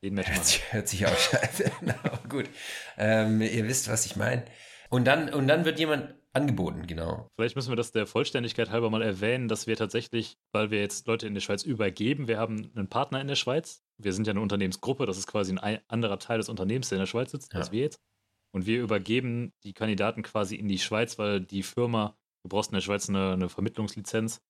[0.00, 0.36] Den Match machen.
[0.36, 1.94] Hört sich, hört sich auch scheiße an.
[2.28, 2.48] gut.
[2.96, 4.44] Ähm, ihr wisst, was ich meine.
[4.90, 7.28] Und dann, und dann wird jemand angeboten, genau.
[7.34, 11.08] Vielleicht müssen wir das der Vollständigkeit halber mal erwähnen, dass wir tatsächlich, weil wir jetzt
[11.08, 13.82] Leute in der Schweiz übergeben, wir haben einen Partner in der Schweiz.
[13.98, 17.02] Wir sind ja eine Unternehmensgruppe, das ist quasi ein anderer Teil des Unternehmens, der in
[17.02, 17.58] der Schweiz sitzt, ja.
[17.58, 18.00] als wir jetzt.
[18.52, 22.74] Und wir übergeben die Kandidaten quasi in die Schweiz, weil die Firma, du brauchst in
[22.74, 24.40] der Schweiz eine, eine Vermittlungslizenz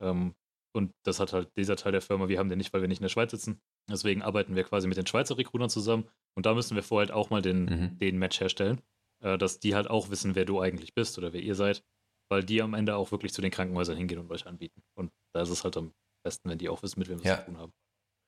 [0.00, 0.34] ähm,
[0.76, 2.98] und das hat halt dieser Teil der Firma, wir haben den nicht, weil wir nicht
[2.98, 3.60] in der Schweiz sitzen.
[3.88, 6.06] Deswegen arbeiten wir quasi mit den Schweizer Recruitern zusammen.
[6.34, 7.98] Und da müssen wir vorher halt auch mal den, mhm.
[7.98, 8.82] den Match herstellen,
[9.22, 11.82] äh, dass die halt auch wissen, wer du eigentlich bist oder wer ihr seid.
[12.28, 14.82] Weil die am Ende auch wirklich zu den Krankenhäusern hingehen und euch anbieten.
[14.94, 17.38] Und da ist es halt am besten, wenn die auch wissen, mit wem wir ja.
[17.38, 17.72] zu tun haben.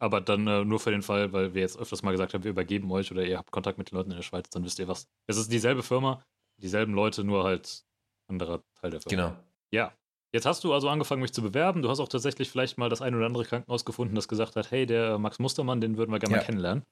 [0.01, 2.53] Aber dann äh, nur für den Fall, weil wir jetzt öfters mal gesagt haben, wir
[2.53, 4.89] übergeben euch oder ihr habt Kontakt mit den Leuten in der Schweiz, dann wisst ihr
[4.89, 5.07] was.
[5.27, 6.25] Es ist dieselbe Firma,
[6.57, 7.85] dieselben Leute, nur halt
[8.29, 9.29] anderer Teil der Firma.
[9.31, 9.45] Genau.
[9.71, 9.93] Ja,
[10.33, 11.81] Jetzt hast du also angefangen, mich zu bewerben.
[11.81, 14.71] Du hast auch tatsächlich vielleicht mal das ein oder andere Krankenhaus gefunden, das gesagt hat,
[14.71, 16.41] hey, der Max Mustermann, den würden wir gerne ja.
[16.41, 16.85] mal kennenlernen.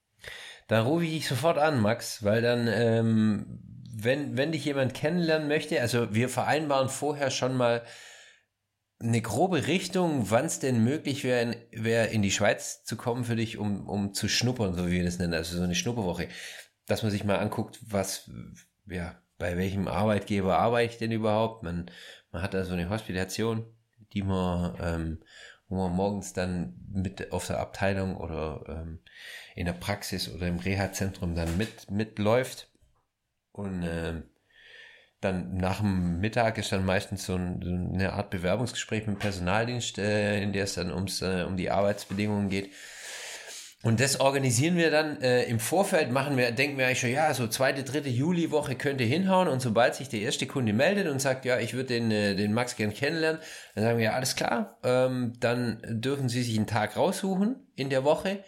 [0.69, 3.61] Da rufe ich dich sofort an, Max, weil dann, ähm,
[3.93, 7.83] wenn, wenn dich jemand kennenlernen möchte, also wir vereinbaren vorher schon mal
[8.99, 13.37] eine grobe Richtung, wann es denn möglich wäre, wär, in die Schweiz zu kommen für
[13.37, 16.29] dich, um, um zu schnuppern, so wie wir das nennen, also so eine Schnupperwoche.
[16.87, 18.31] Dass man sich mal anguckt, was,
[18.87, 21.63] ja, bei welchem Arbeitgeber arbeite ich denn überhaupt?
[21.63, 21.91] Man
[22.37, 23.65] man hat da so eine Hospitation,
[24.13, 25.19] die man, ähm,
[25.69, 28.99] wo man morgens dann mit auf der Abteilung oder ähm,
[29.55, 32.69] in der Praxis oder im Reha-Zentrum dann mit mitläuft
[33.53, 34.25] und ähm,
[35.23, 39.19] dann nach dem Mittag ist dann meistens so, ein, so eine Art Bewerbungsgespräch mit dem
[39.19, 42.71] Personaldienst, äh, in der es dann ums, äh, um die Arbeitsbedingungen geht.
[43.83, 47.33] Und das organisieren wir dann äh, im Vorfeld, machen wir, denken wir eigentlich schon, ja,
[47.35, 51.45] so zweite, dritte Juliwoche könnte hinhauen und sobald sich der erste Kunde meldet und sagt,
[51.45, 53.41] ja, ich würde den, äh, den Max gern kennenlernen,
[53.75, 57.91] dann sagen wir, ja, alles klar, ähm, dann dürfen Sie sich einen Tag raussuchen in
[57.91, 58.43] der Woche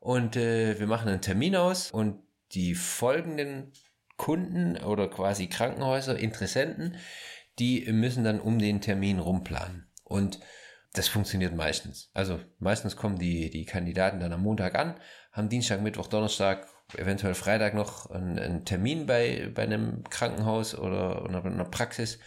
[0.00, 2.18] und äh, wir machen einen Termin aus und
[2.50, 3.72] die folgenden
[4.16, 6.96] Kunden oder quasi Krankenhäuser, Interessenten,
[7.58, 9.86] die müssen dann um den Termin rumplanen.
[10.04, 10.40] Und
[10.92, 12.10] das funktioniert meistens.
[12.12, 15.00] Also meistens kommen die, die Kandidaten dann am Montag an,
[15.32, 21.24] haben Dienstag, Mittwoch, Donnerstag, eventuell Freitag noch einen, einen Termin bei, bei einem Krankenhaus oder,
[21.24, 22.18] oder einer Praxis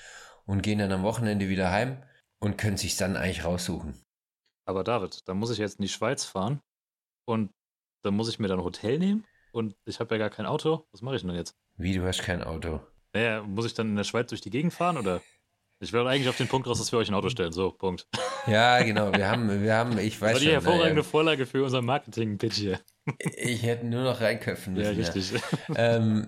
[0.46, 2.04] und gehen dann am Wochenende wieder heim
[2.40, 4.04] und können sich dann eigentlich raussuchen.
[4.66, 6.60] Aber David, da muss ich jetzt in die Schweiz fahren
[7.26, 7.52] und
[8.04, 10.88] dann muss ich mir dann ein Hotel nehmen und ich habe ja gar kein Auto.
[10.92, 11.56] Was mache ich denn jetzt?
[11.78, 12.82] Wie, du hast kein Auto?
[13.14, 15.22] Naja, muss ich dann in der Schweiz durch die Gegend fahren oder?
[15.80, 17.52] Ich will eigentlich auf den Punkt raus, dass wir euch ein Auto stellen.
[17.52, 18.08] So, Punkt.
[18.48, 19.12] Ja, genau.
[19.14, 21.82] Wir haben, wir haben, ich weiß Das war die schon, hervorragende äh, Vorlage für unser
[21.82, 22.80] Marketing-Pitch hier.
[23.20, 24.98] Ich hätte nur noch reinköpfen müssen.
[24.98, 25.32] Ja, richtig.
[25.32, 25.98] Ja.
[25.98, 26.28] Ähm,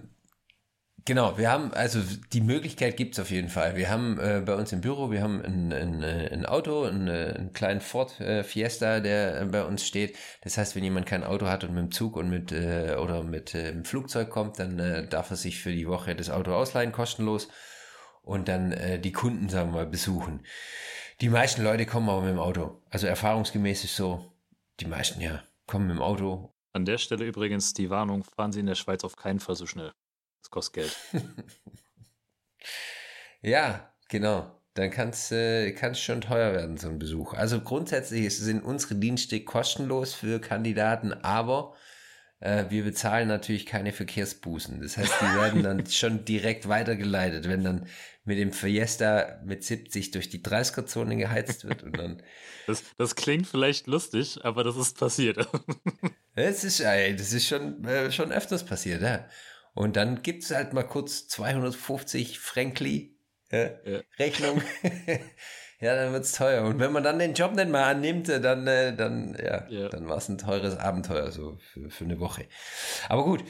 [1.05, 2.01] genau, wir haben, also
[2.33, 3.75] die Möglichkeit gibt es auf jeden Fall.
[3.77, 7.53] Wir haben äh, bei uns im Büro, wir haben ein, ein, ein Auto, ein, einen
[7.53, 10.17] kleinen Ford äh, Fiesta, der bei uns steht.
[10.41, 13.23] Das heißt, wenn jemand kein Auto hat und mit dem Zug und mit äh, oder
[13.23, 16.51] mit äh, dem Flugzeug kommt, dann äh, darf er sich für die Woche das Auto
[16.51, 17.47] ausleihen, kostenlos
[18.27, 20.41] und dann äh, die Kunden, sagen wir mal, besuchen.
[21.21, 22.81] Die meisten Leute kommen aber mit dem Auto.
[22.89, 24.31] Also erfahrungsgemäß ist so,
[24.79, 26.53] die meisten ja kommen mit dem Auto.
[26.73, 29.65] An der Stelle übrigens die Warnung, fahren Sie in der Schweiz auf keinen Fall so
[29.65, 29.93] schnell.
[30.41, 30.97] Das kostet Geld.
[33.41, 34.51] ja, genau.
[34.75, 37.33] Dann kann es äh, kann's schon teuer werden, so ein Besuch.
[37.33, 41.75] Also grundsätzlich sind unsere Dienste kostenlos für Kandidaten, aber
[42.39, 44.79] wir bezahlen natürlich keine Verkehrsbußen.
[44.81, 47.87] Das heißt, die werden dann schon direkt weitergeleitet, wenn dann
[48.27, 52.21] mit dem Fiesta mit 70 durch die 30er-Zone geheizt wird und dann.
[52.67, 55.37] Das, das klingt vielleicht lustig, aber das ist passiert.
[56.35, 59.25] das ist, das ist schon, äh, schon öfters passiert, ja.
[59.73, 63.17] Und dann gibt es halt mal kurz 250 Frankly
[63.51, 64.01] äh, ja.
[64.19, 64.61] Rechnung.
[65.79, 66.63] Ja, dann wird es teuer.
[66.65, 69.89] Und wenn man dann den Job nicht mal annimmt, äh, dann, äh, dann, ja, ja.
[69.89, 72.45] dann war es ein teures Abenteuer, so für, für eine Woche.
[73.09, 73.43] Aber gut,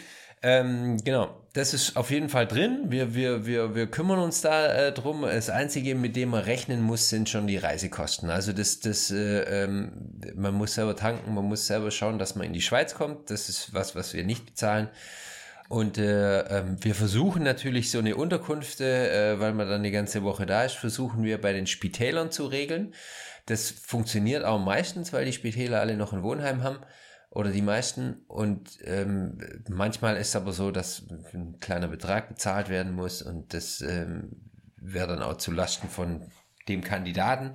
[0.44, 2.86] ähm, genau, das ist auf jeden Fall drin.
[2.90, 5.24] Wir, wir, wir, wir kümmern uns da äh, drum.
[5.24, 8.30] Das Einzige, mit dem man rechnen muss, sind schon die Reisekosten.
[8.30, 12.46] Also das, das, äh, ähm, man muss selber tanken, man muss selber schauen, dass man
[12.46, 13.32] in die Schweiz kommt.
[13.32, 14.90] Das ist was, was wir nicht bezahlen.
[15.70, 20.24] Und äh, ähm, wir versuchen natürlich so eine Unterkunft, äh, weil man dann die ganze
[20.24, 22.94] Woche da ist, versuchen wir bei den Spitälern zu regeln.
[23.48, 26.80] Das funktioniert auch meistens, weil die Spitäler alle noch ein Wohnheim haben
[27.30, 28.24] oder die meisten.
[28.28, 29.40] Und ähm,
[29.70, 31.04] manchmal ist es aber so, dass
[31.34, 36.32] ein kleiner Betrag bezahlt werden muss und das ähm, wäre dann auch zu Lasten von
[36.68, 37.54] dem Kandidaten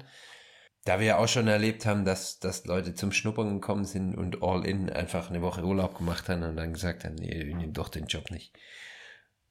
[0.85, 4.43] da wir ja auch schon erlebt haben, dass, dass Leute zum Schnuppern gekommen sind und
[4.43, 7.72] all in einfach eine Woche Urlaub gemacht haben und dann gesagt haben, nee, wir nehmen
[7.72, 8.53] doch den Job nicht.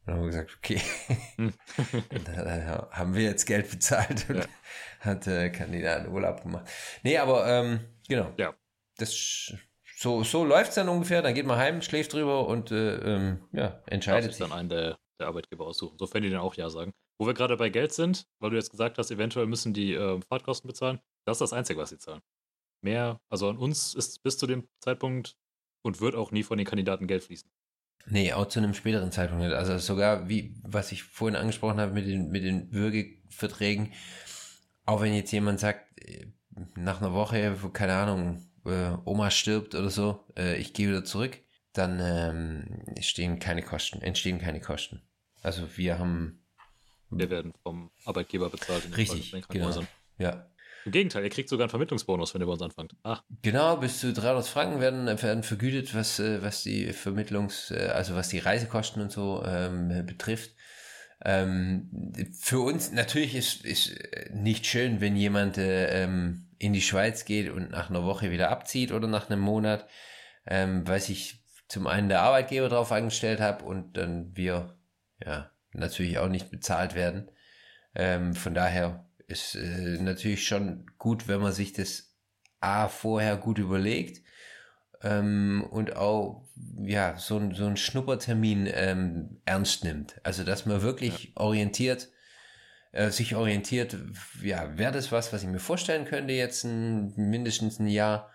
[0.01, 0.81] Und dann haben wir gesagt, okay.
[1.35, 1.53] Hm.
[2.25, 4.45] da, haben wir jetzt Geld bezahlt und ja.
[4.99, 6.69] hat äh, Kandidat Urlaub gemacht.
[7.03, 8.33] Nee, aber ähm, genau.
[8.37, 8.53] Ja.
[8.97, 9.53] Das
[10.01, 11.21] so, so läuft es dann ungefähr.
[11.21, 14.39] Dann geht man heim, schläft drüber und äh, ähm, ja, entscheidet sich.
[14.39, 15.97] dann einen der, der Arbeitgeber aussuchen.
[15.99, 16.91] So fände ich dann auch Ja sagen.
[17.19, 20.19] Wo wir gerade bei Geld sind, weil du jetzt gesagt hast, eventuell müssen die äh,
[20.27, 20.99] Fahrtkosten bezahlen.
[21.25, 22.21] Das ist das Einzige, was sie zahlen.
[22.81, 25.35] Mehr, also an uns ist bis zu dem Zeitpunkt
[25.83, 27.49] und wird auch nie von den Kandidaten Geld fließen.
[28.07, 29.53] Nee, auch zu einem späteren Zeitpunkt nicht.
[29.53, 33.93] Also sogar, wie, was ich vorhin angesprochen habe mit den, mit den Würgeverträgen,
[34.85, 36.27] auch wenn jetzt jemand sagt, äh,
[36.75, 41.39] nach einer Woche, keine Ahnung, äh, Oma stirbt oder so, äh, ich gehe wieder zurück,
[41.73, 45.01] dann ähm, stehen keine Kosten, entstehen keine Kosten.
[45.41, 46.43] Also wir haben.
[47.09, 48.95] Wir werden vom Arbeitgeber bezahlt.
[48.95, 49.83] Richtig, genau.
[50.17, 50.50] Ja.
[50.85, 52.95] Im Gegenteil, ihr kriegt sogar einen Vermittlungsbonus, wenn ihr bei uns anfangt.
[53.03, 53.23] Ach.
[53.41, 58.15] Genau, bis zu 300 Franken werden, werden vergütet, was, äh, was die Vermittlungs-, äh, also
[58.15, 60.51] was die Reisekosten und so ähm, betrifft.
[61.23, 63.95] Ähm, für uns natürlich ist, ist
[64.33, 68.49] nicht schön, wenn jemand äh, ähm, in die Schweiz geht und nach einer Woche wieder
[68.49, 69.87] abzieht oder nach einem Monat,
[70.47, 74.77] ähm, weil sich zum einen der Arbeitgeber darauf eingestellt hat und dann wir
[75.23, 77.29] ja natürlich auch nicht bezahlt werden.
[77.93, 82.15] Ähm, von daher ist äh, natürlich schon gut, wenn man sich das
[82.59, 84.21] A vorher gut überlegt
[85.01, 86.47] ähm, und auch
[86.83, 90.19] ja so, so ein Schnuppertermin ähm, ernst nimmt.
[90.23, 91.41] Also dass man wirklich ja.
[91.41, 92.09] orientiert,
[92.91, 93.97] äh, sich orientiert,
[94.43, 98.31] ja, wäre das was, was ich mir vorstellen könnte, jetzt ein, mindestens ein Jahr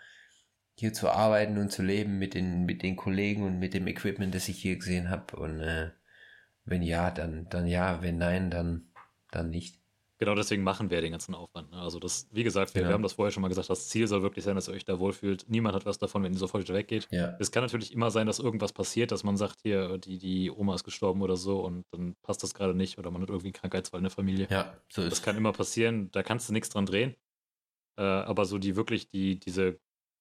[0.79, 4.35] hier zu arbeiten und zu leben mit den, mit den Kollegen und mit dem Equipment,
[4.35, 5.37] das ich hier gesehen habe.
[5.37, 5.91] Und äh,
[6.65, 8.89] wenn ja, dann, dann ja, wenn nein, dann,
[9.31, 9.81] dann nicht.
[10.19, 11.71] Genau deswegen machen wir den ganzen Aufwand.
[11.71, 11.79] Ne?
[11.79, 12.89] Also das, wie gesagt, wir, ja.
[12.89, 14.87] wir, haben das vorher schon mal gesagt, das Ziel soll wirklich sein, dass ihr euch
[14.87, 15.45] da wohlfühlt.
[15.49, 17.07] Niemand hat was davon, wenn ihr sofort wieder weggeht.
[17.11, 17.37] Ja.
[17.39, 20.75] Es kann natürlich immer sein, dass irgendwas passiert, dass man sagt, hier, die, die Oma
[20.75, 23.55] ist gestorben oder so und dann passt das gerade nicht oder man hat irgendwie einen
[23.55, 24.49] Krankheitsfall in der Familie.
[24.51, 27.15] Ja, so ist Das kann immer passieren, da kannst du nichts dran drehen.
[27.99, 29.79] Äh, aber so die wirklich, die, diese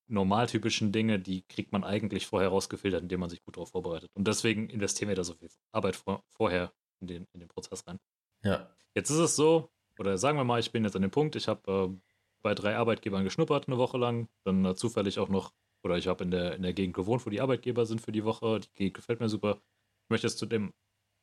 [0.08, 4.12] normaltypischen Dinge, die kriegt man eigentlich vorher rausgefiltert, indem man sich gut darauf vorbereitet.
[4.14, 7.88] Und deswegen investieren wir da so viel Arbeit vor, vorher in den, in den Prozess
[7.88, 7.98] rein.
[8.44, 8.70] Ja.
[8.94, 11.48] Jetzt ist es so, oder sagen wir mal, ich bin jetzt an dem Punkt, ich
[11.48, 11.98] habe äh,
[12.42, 16.24] bei drei Arbeitgebern geschnuppert eine Woche lang, dann äh, zufällig auch noch, oder ich habe
[16.24, 18.96] in der, in der Gegend gewohnt, wo die Arbeitgeber sind für die Woche, die Gegend
[18.96, 19.58] gefällt mir super.
[20.04, 20.74] Ich möchte jetzt zu dem,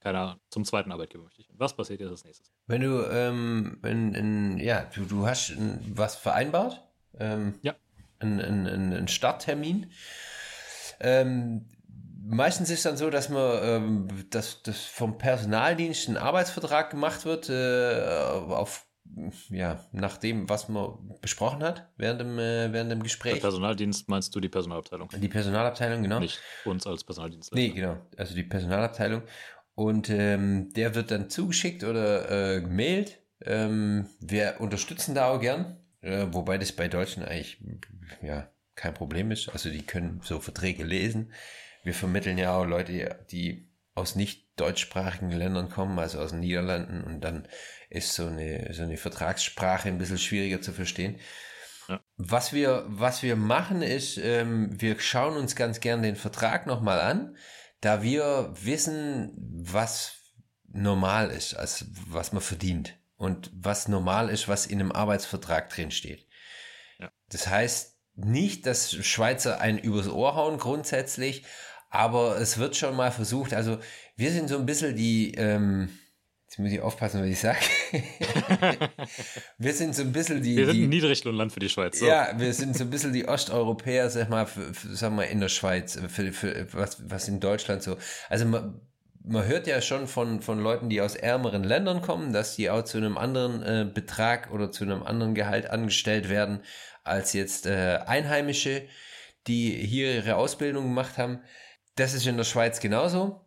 [0.00, 1.48] keine Ahnung, zum zweiten Arbeitgeber möchte ich.
[1.52, 2.52] Was passiert jetzt als nächstes?
[2.66, 6.82] Wenn du, ähm, in, in, ja, du, du hast in, was vereinbart?
[7.18, 7.76] Ähm, ja.
[8.18, 9.90] Ein, Starttermin.
[11.00, 11.66] Ähm,
[12.32, 17.48] meistens ist dann so, dass man, ähm, dass, dass vom Personaldienst ein Arbeitsvertrag gemacht wird,
[17.48, 18.02] äh,
[18.48, 18.86] auf,
[19.50, 23.34] ja, nach dem, was man besprochen hat während dem, äh, während dem Gespräch.
[23.34, 25.08] Der Personaldienst meinst du die Personalabteilung?
[25.10, 26.20] Die Personalabteilung, genau.
[26.20, 27.54] Nicht uns als Personaldienst.
[27.54, 27.98] Nee, genau.
[28.16, 29.22] Also die Personalabteilung.
[29.74, 33.18] Und ähm, der wird dann zugeschickt oder äh, gemailt.
[33.44, 37.58] Ähm, wir unterstützen da auch gern, äh, wobei das bei Deutschen eigentlich
[38.22, 39.48] ja kein Problem ist.
[39.50, 41.32] Also die können so Verträge lesen
[41.82, 47.04] wir vermitteln ja auch Leute, die aus nicht deutschsprachigen Ländern kommen, also aus den Niederlanden,
[47.04, 47.46] und dann
[47.90, 51.18] ist so eine, so eine Vertragssprache ein bisschen schwieriger zu verstehen.
[51.88, 52.00] Ja.
[52.16, 57.00] Was, wir, was wir machen ist, ähm, wir schauen uns ganz gern den Vertrag nochmal
[57.00, 57.36] an,
[57.80, 60.14] da wir wissen, was
[60.68, 65.90] normal ist, also was man verdient und was normal ist, was in einem Arbeitsvertrag drin
[65.90, 66.26] steht.
[66.98, 67.10] Ja.
[67.28, 71.44] Das heißt nicht, dass Schweizer einen übers Ohr hauen grundsätzlich,
[71.92, 73.78] Aber es wird schon mal versucht, also
[74.16, 75.90] wir sind so ein bisschen die, ähm,
[76.52, 77.60] Jetzt muss ich aufpassen, was ich sage.
[79.56, 80.54] wir sind so ein bisschen die.
[80.54, 81.98] Wir sind ein Niedriglohnland für die Schweiz.
[81.98, 82.04] So.
[82.04, 85.40] Ja, wir sind so ein bisschen die Osteuropäer, sag mal, für, für, sag mal in
[85.40, 87.96] der Schweiz, für, für was, was in Deutschland so.
[88.28, 88.82] Also man,
[89.24, 92.84] man hört ja schon von, von Leuten, die aus ärmeren Ländern kommen, dass die auch
[92.84, 96.60] zu einem anderen äh, Betrag oder zu einem anderen Gehalt angestellt werden
[97.02, 98.82] als jetzt äh, Einheimische,
[99.46, 101.40] die hier ihre Ausbildung gemacht haben.
[101.94, 103.40] Das ist in der Schweiz genauso.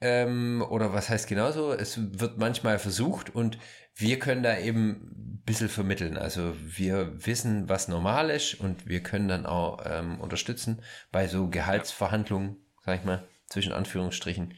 [0.00, 1.72] Ähm, oder was heißt genauso?
[1.72, 3.58] Es wird manchmal versucht und
[3.94, 6.18] wir können da eben ein bisschen vermitteln.
[6.18, 11.48] Also wir wissen, was normal ist und wir können dann auch ähm, unterstützen bei so
[11.48, 14.54] Gehaltsverhandlungen, sag ich mal, zwischen Anführungsstrichen.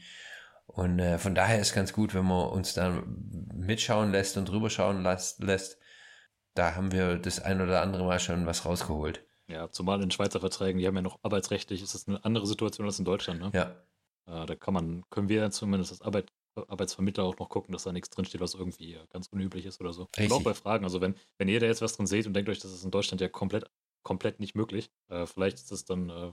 [0.67, 3.01] Und äh, von daher ist ganz gut, wenn man uns da
[3.53, 5.77] mitschauen lässt und drüber schauen lässt.
[6.53, 9.23] Da haben wir das ein oder andere Mal schon was rausgeholt.
[9.49, 12.85] Ja, zumal in Schweizer Verträgen, die haben ja noch arbeitsrechtlich, ist das eine andere Situation
[12.85, 13.51] als in Deutschland, ne?
[13.53, 13.75] Ja,
[14.29, 17.91] äh, da kann man, können wir zumindest als Arbeit, Arbeitsvermittler auch noch gucken, dass da
[17.91, 20.03] nichts drinsteht, was irgendwie ganz unüblich ist oder so.
[20.03, 20.25] Richtig.
[20.25, 20.83] Und auch bei Fragen.
[20.83, 22.91] Also wenn, wenn ihr da jetzt was drin seht und denkt euch, das ist in
[22.91, 23.65] Deutschland ja komplett,
[24.03, 26.31] komplett nicht möglich, äh, vielleicht ist es dann, äh,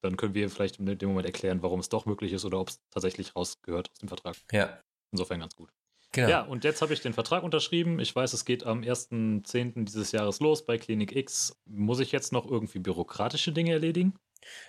[0.00, 2.68] dann können wir vielleicht in dem Moment erklären, warum es doch möglich ist oder ob
[2.68, 4.36] es tatsächlich rausgehört aus dem Vertrag.
[4.52, 4.80] Ja.
[5.12, 5.70] Insofern ganz gut.
[6.12, 6.28] Genau.
[6.28, 8.00] Ja, und jetzt habe ich den Vertrag unterschrieben.
[8.00, 9.84] Ich weiß, es geht am 1.10.
[9.84, 11.56] dieses Jahres los bei Klinik X.
[11.66, 14.14] Muss ich jetzt noch irgendwie bürokratische Dinge erledigen?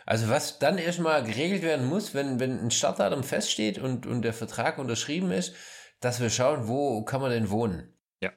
[0.06, 4.34] Also was dann erstmal geregelt werden muss, wenn, wenn ein Startdatum feststeht und, und der
[4.34, 5.56] Vertrag unterschrieben ist,
[6.02, 7.94] dass wir schauen, wo kann man denn wohnen.
[8.22, 8.32] Ja.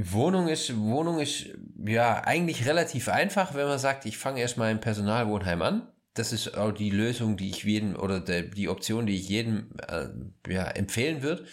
[0.00, 1.46] Wohnung ist, Wohnung ist
[1.84, 5.92] ja eigentlich relativ einfach, wenn man sagt, ich fange erstmal im Personalwohnheim an.
[6.14, 9.70] Das ist auch die Lösung, die ich jedem oder der, die Option, die ich jedem
[9.86, 10.08] äh,
[10.52, 11.46] ja, empfehlen würde,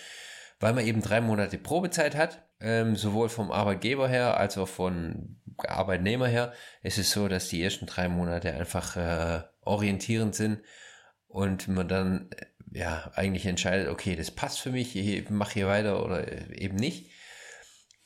[0.59, 5.41] weil man eben drei Monate Probezeit hat, ähm, sowohl vom Arbeitgeber her als auch von
[5.57, 6.53] Arbeitnehmer her
[6.83, 10.61] ist es so, dass die ersten drei Monate einfach äh, orientierend sind
[11.27, 15.67] und man dann äh, ja eigentlich entscheidet, okay, das passt für mich, ich mache hier
[15.67, 17.11] weiter oder äh, eben nicht.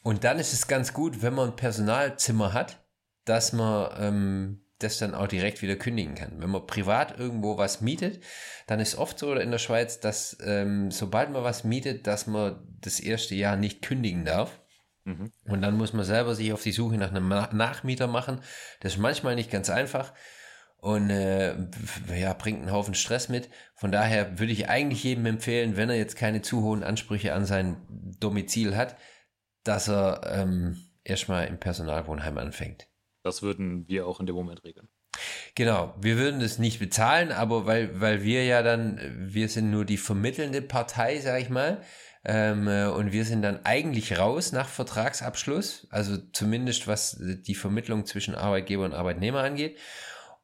[0.04, 2.84] Und dann ist es ganz gut, wenn man ein Personalzimmer hat,
[3.26, 6.42] dass man ähm, das dann auch direkt wieder kündigen kann.
[6.42, 8.24] Wenn man privat irgendwo was mietet,
[8.68, 12.60] dann ist oft so in der Schweiz, dass ähm, sobald man was mietet, dass man
[12.82, 14.62] das erste Jahr nicht kündigen darf.
[15.04, 15.32] Mhm.
[15.46, 18.42] Und dann muss man selber sich auf die Suche nach einem Nachmieter machen.
[18.80, 20.14] Das ist manchmal nicht ganz einfach
[20.82, 21.56] und äh,
[22.16, 23.50] ja, bringt einen Haufen Stress mit.
[23.76, 27.46] Von daher würde ich eigentlich jedem empfehlen, wenn er jetzt keine zu hohen Ansprüche an
[27.46, 27.78] sein
[28.20, 28.96] Domizil hat,
[29.64, 32.89] dass er ähm, erstmal im Personalwohnheim anfängt.
[33.24, 34.88] Das würden wir auch in dem Moment regeln.
[35.56, 39.84] Genau, wir würden das nicht bezahlen, aber weil, weil wir ja dann, wir sind nur
[39.84, 41.82] die vermittelnde Partei, sag ich mal,
[42.24, 48.06] ähm, äh, und wir sind dann eigentlich raus nach Vertragsabschluss, also zumindest was die Vermittlung
[48.06, 49.78] zwischen Arbeitgeber und Arbeitnehmer angeht.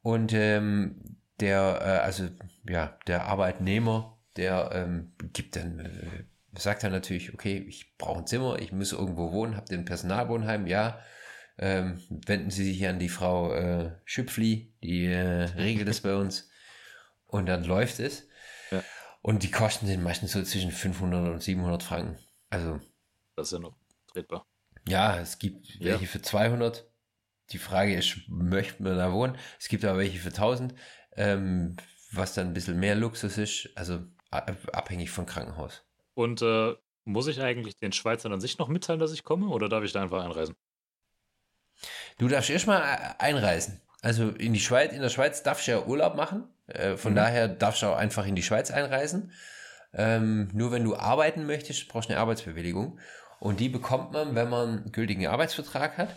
[0.02, 2.28] Und ähm, der, äh, also
[2.68, 8.28] ja, der Arbeitnehmer, der ähm, gibt dann, äh, sagt dann natürlich, okay, ich brauche ein
[8.28, 11.00] Zimmer, ich muss irgendwo wohnen, habe den Personalwohnheim, ja.
[11.58, 16.50] Ähm, wenden Sie sich an die Frau äh, Schüpfli, die äh, regelt es bei uns.
[17.28, 18.28] Und dann läuft es.
[18.72, 18.84] Ja.
[19.22, 22.18] Und die Kosten sind meistens so zwischen 500 und 700 Franken.
[22.50, 22.80] Also.
[23.36, 23.76] Das ist ja noch
[24.12, 24.46] tretbar.
[24.88, 25.94] Ja, es gibt ja.
[25.94, 26.90] welche für 200.
[27.52, 29.38] Die Frage ist, möchte man da wohnen?
[29.60, 30.74] Es gibt aber welche für 1000,
[31.16, 31.76] ähm,
[32.12, 33.70] was dann ein bisschen mehr Luxus ist.
[33.76, 35.84] Also abhängig von Krankenhaus.
[36.14, 39.70] Und äh, muss ich eigentlich den Schweizern an sich noch mitteilen, dass ich komme oder
[39.70, 40.56] darf ich da einfach einreisen?
[42.18, 43.82] Du darfst erstmal äh, einreisen.
[44.02, 46.44] Also in die Schweiz, in der Schweiz darfst du ja Urlaub machen.
[46.68, 47.18] Äh, von mhm.
[47.18, 49.32] daher darfst du auch einfach in die Schweiz einreisen.
[49.94, 53.00] Ähm, nur wenn du arbeiten möchtest, brauchst du eine Arbeitsbewilligung.
[53.40, 56.16] Und die bekommt man, wenn man einen gültigen Arbeitsvertrag hat.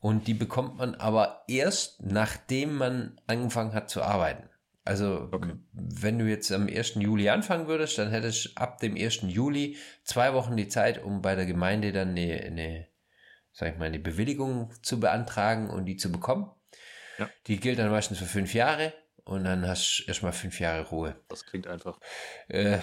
[0.00, 4.50] Und die bekommt man aber erst, nachdem man angefangen hat zu arbeiten.
[4.84, 5.54] Also, okay.
[5.72, 6.96] wenn du jetzt am 1.
[6.96, 9.20] Juli anfangen würdest, dann hättest du ab dem 1.
[9.22, 12.86] Juli zwei Wochen die Zeit, um bei der Gemeinde dann eine, eine
[13.54, 16.50] sag ich mal, eine Bewilligung zu beantragen und die zu bekommen.
[17.18, 17.30] Ja.
[17.46, 18.92] Die gilt dann meistens für fünf Jahre
[19.24, 21.16] und dann hast du erstmal fünf Jahre Ruhe.
[21.28, 21.98] Das klingt einfach.
[22.48, 22.80] Äh,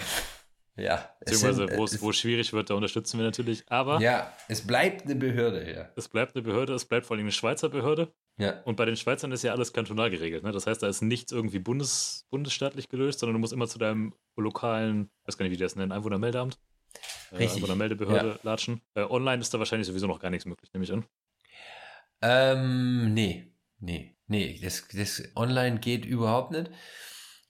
[0.76, 1.14] ja.
[1.20, 3.64] Beziehungsweise, wo es wo schwierig wird, da unterstützen wir natürlich.
[3.70, 4.00] Aber.
[4.00, 5.90] Ja, es bleibt eine Behörde, ja.
[5.94, 8.10] Es bleibt eine Behörde, es bleibt vor allem eine Schweizer Behörde.
[8.38, 8.62] Ja.
[8.62, 10.42] Und bei den Schweizern ist ja alles kantonal geregelt.
[10.42, 10.52] Ne?
[10.52, 14.14] Das heißt, da ist nichts irgendwie bundes, bundesstaatlich gelöst, sondern du musst immer zu deinem
[14.36, 16.58] lokalen, ich weiß gar nicht, wie die das nennen, Einwohnermeldeamt.
[17.30, 17.56] Äh, Richtig.
[17.56, 18.38] Einwohnermeldebehörde ja.
[18.42, 18.82] latschen.
[18.94, 21.04] Äh, online ist da wahrscheinlich sowieso noch gar nichts möglich, nehme ich an.
[22.20, 23.52] Ähm, nee.
[23.78, 24.16] Nee.
[24.28, 26.70] Nee, das, das online geht überhaupt nicht.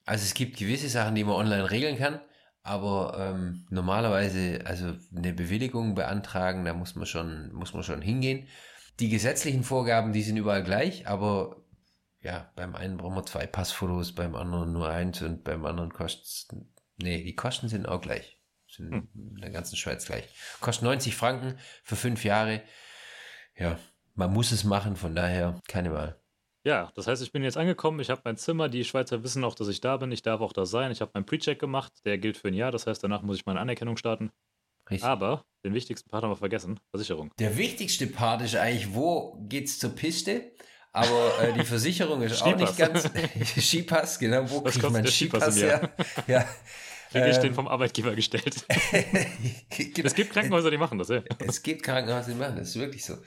[0.04, 2.20] Also es gibt gewisse Sachen, die man online regeln kann,
[2.62, 8.48] aber ähm, normalerweise, also eine Bewilligung beantragen, da muss man schon, muss man schon hingehen.
[8.98, 11.62] Die gesetzlichen Vorgaben, die sind überall gleich, aber
[12.20, 16.58] ja, beim einen brauchen wir zwei Passfotos, beim anderen nur eins und beim anderen kostet
[16.96, 18.41] nee, die Kosten sind auch gleich.
[18.74, 19.08] Sind hm.
[19.14, 20.24] in der ganzen Schweiz gleich.
[20.60, 22.62] Kostet 90 Franken für fünf Jahre.
[23.56, 23.78] Ja,
[24.14, 26.18] man muss es machen, von daher keine Wahl.
[26.64, 29.56] Ja, das heißt, ich bin jetzt angekommen, ich habe mein Zimmer, die Schweizer wissen auch,
[29.56, 32.18] dass ich da bin, ich darf auch da sein, ich habe meinen Pre-Check gemacht, der
[32.18, 34.30] gilt für ein Jahr, das heißt, danach muss ich meine Anerkennung starten.
[34.88, 35.04] Richtig.
[35.04, 37.32] Aber den wichtigsten Part haben wir vergessen, Versicherung.
[37.38, 40.52] Der wichtigste Part ist eigentlich, wo geht's zur Piste?
[40.92, 43.08] Aber äh, die Versicherung ist auch nicht ganz.
[43.58, 44.48] Skipass, genau.
[44.48, 45.90] Wo kriegt man Skipass her?
[46.26, 46.44] Ja.
[47.12, 48.64] Kriege ich ähm, den vom Arbeitgeber gestellt.
[49.70, 51.22] es gibt Krankenhäuser, die machen das, ja.
[51.38, 53.18] Es gibt Krankenhäuser, die machen das, ist wirklich so.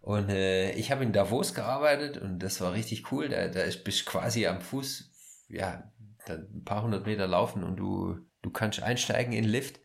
[0.00, 3.28] Und äh, ich habe in Davos gearbeitet und das war richtig cool.
[3.28, 5.10] Da, da ist, bist quasi am Fuß,
[5.48, 5.92] ja,
[6.28, 9.80] ein paar hundert Meter laufen und du, du kannst einsteigen in den Lift.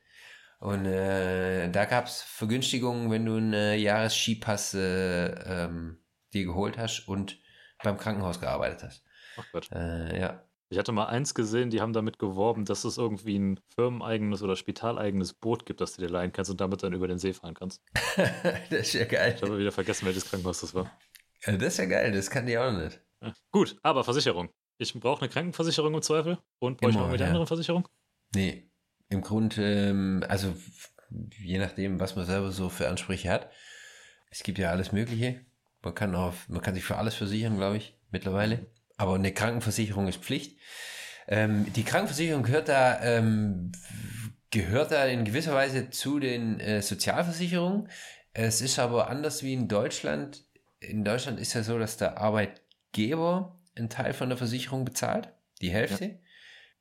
[0.59, 5.99] Und äh, da gab es Vergünstigungen, wenn du einen äh, Jahresskipass äh, ähm,
[6.33, 7.39] dir geholt hast und
[7.83, 9.03] beim Krankenhaus gearbeitet hast.
[9.37, 9.69] Ach Gott.
[9.71, 10.46] Äh, ja.
[10.69, 14.55] Ich hatte mal eins gesehen, die haben damit geworben, dass es irgendwie ein firmeneigenes oder
[14.55, 17.53] spitaleigenes Boot gibt, das du dir leihen kannst und damit dann über den See fahren
[17.53, 17.81] kannst.
[18.69, 19.33] das ist ja geil.
[19.35, 20.91] Ich habe wieder vergessen, welches Krankenhaus das war.
[21.45, 22.99] Ja, das ist ja geil, das kann die auch nicht.
[23.21, 23.33] Ja.
[23.51, 24.49] Gut, aber Versicherung.
[24.77, 27.87] Ich brauche eine Krankenversicherung im Zweifel und brauche ich noch mit der anderen Versicherung?
[28.35, 28.69] Nee,
[29.09, 30.53] im Grunde, ähm, also
[31.37, 33.49] je nachdem, was man selber so für Ansprüche hat.
[34.29, 35.45] Es gibt ja alles Mögliche.
[35.81, 38.67] Man kann, auf, man kann sich für alles versichern, glaube ich, mittlerweile.
[38.97, 40.57] Aber eine Krankenversicherung ist Pflicht.
[41.27, 43.71] Ähm, die Krankenversicherung gehört da, ähm,
[44.49, 47.89] gehört da in gewisser Weise zu den äh, Sozialversicherungen.
[48.33, 50.43] Es ist aber anders wie in Deutschland.
[50.79, 55.29] In Deutschland ist ja so, dass der Arbeitgeber einen Teil von der Versicherung bezahlt,
[55.61, 56.05] die Hälfte.
[56.05, 56.11] Ja.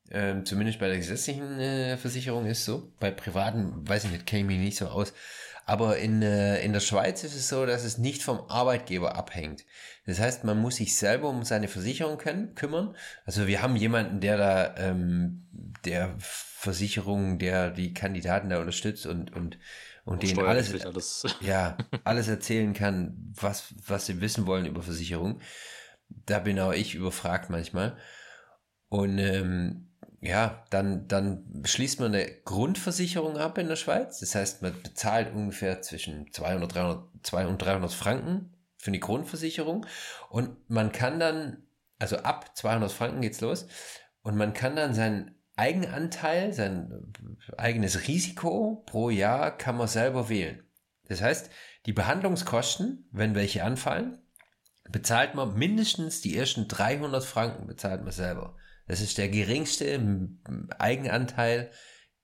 [0.09, 2.93] Ähm, zumindest bei der gesetzlichen äh, Versicherung ist so.
[3.01, 5.13] Bei privaten, weiß ich nicht, kenne ich mich nicht so aus.
[5.69, 9.65] Aber in, äh, in der Schweiz ist es so, dass es nicht vom Arbeitgeber abhängt.
[10.07, 12.95] Das heißt, man muss sich selber um seine Versicherung können, kümmern.
[13.25, 15.49] Also wir haben jemanden, der da, ähm,
[15.85, 19.59] der Versicherung, der die Kandidaten da unterstützt und, und,
[20.05, 25.41] und denen alles, alles, ja, alles erzählen kann, was, was sie wissen wollen über Versicherung.
[26.09, 27.97] Da bin auch ich überfragt manchmal.
[28.89, 29.89] Und ähm,
[30.21, 34.21] ja, dann, dann schließt man eine Grundversicherung ab in der Schweiz.
[34.21, 39.87] Das heißt, man bezahlt ungefähr zwischen 200, 300, 200 und 300 Franken für eine Grundversicherung.
[40.31, 41.67] Und man kann dann,
[41.99, 43.67] also ab 200 Franken geht's los.
[44.23, 47.13] Und man kann dann seinen Eigenanteil, sein
[47.57, 50.63] eigenes Risiko pro Jahr kann man selber wählen.
[51.09, 51.51] Das heißt,
[51.87, 54.19] die Behandlungskosten, wenn welche anfallen,
[54.91, 58.57] bezahlt man mindestens die ersten 300 Franken bezahlt man selber.
[58.87, 60.01] Das ist der geringste
[60.79, 61.71] Eigenanteil,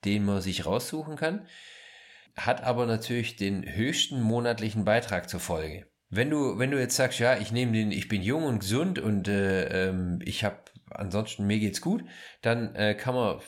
[0.04, 1.46] den man sich raussuchen kann,
[2.36, 5.86] hat aber natürlich den höchsten monatlichen Beitrag zur Folge.
[6.08, 8.98] Wenn du, wenn du jetzt sagst, ja, ich nehme den, ich bin jung und gesund
[8.98, 10.58] und äh, ähm, ich habe
[10.90, 12.04] ansonsten mir geht's gut,
[12.42, 13.40] dann äh, kann man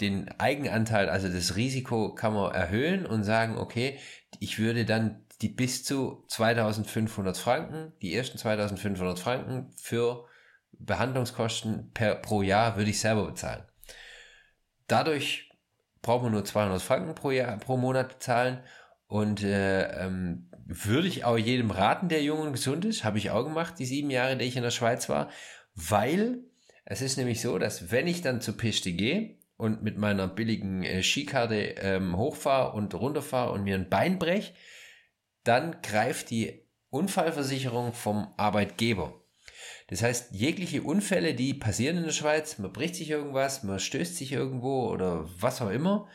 [0.00, 3.98] den Eigenanteil, also das Risiko, kann man erhöhen und sagen, okay,
[4.38, 10.26] ich würde dann die bis zu 2500 Franken, die ersten 2500 Franken für
[10.84, 13.62] Behandlungskosten per, pro Jahr würde ich selber bezahlen.
[14.86, 15.50] Dadurch
[16.02, 18.60] braucht man nur 200 Franken pro, Jahr, pro Monat bezahlen
[19.06, 23.30] und äh, ähm, würde ich auch jedem raten, der jung und gesund ist, habe ich
[23.30, 25.30] auch gemacht, die sieben Jahre, die ich in der Schweiz war,
[25.74, 26.44] weil
[26.84, 30.82] es ist nämlich so, dass wenn ich dann zur Piste gehe und mit meiner billigen
[30.82, 34.54] äh, Skikarte ähm, hochfahre und runterfahre und mir ein Bein brech,
[35.44, 39.21] dann greift die Unfallversicherung vom Arbeitgeber.
[39.92, 44.16] Das heißt, jegliche Unfälle, die passieren in der Schweiz, man bricht sich irgendwas, man stößt
[44.16, 46.08] sich irgendwo oder was auch immer,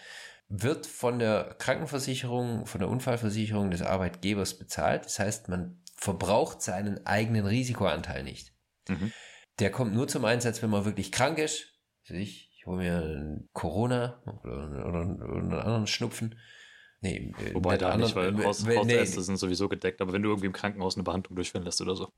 [0.49, 5.05] wird von der Krankenversicherung, von der Unfallversicherung des Arbeitgebers bezahlt.
[5.05, 8.51] Das heißt, man verbraucht seinen eigenen Risikoanteil nicht.
[8.89, 9.11] Mhm.
[9.59, 11.79] Der kommt nur zum Einsatz, wenn man wirklich krank ist.
[12.09, 16.39] Also ich, ich hole mir Corona oder, oder, oder einen anderen Schnupfen.
[17.01, 19.23] Nee, Wobei da nicht, weil Haus, Hausärzte nee.
[19.23, 22.11] sind sowieso gedeckt, aber wenn du irgendwie im Krankenhaus eine Behandlung durchführen lässt oder so.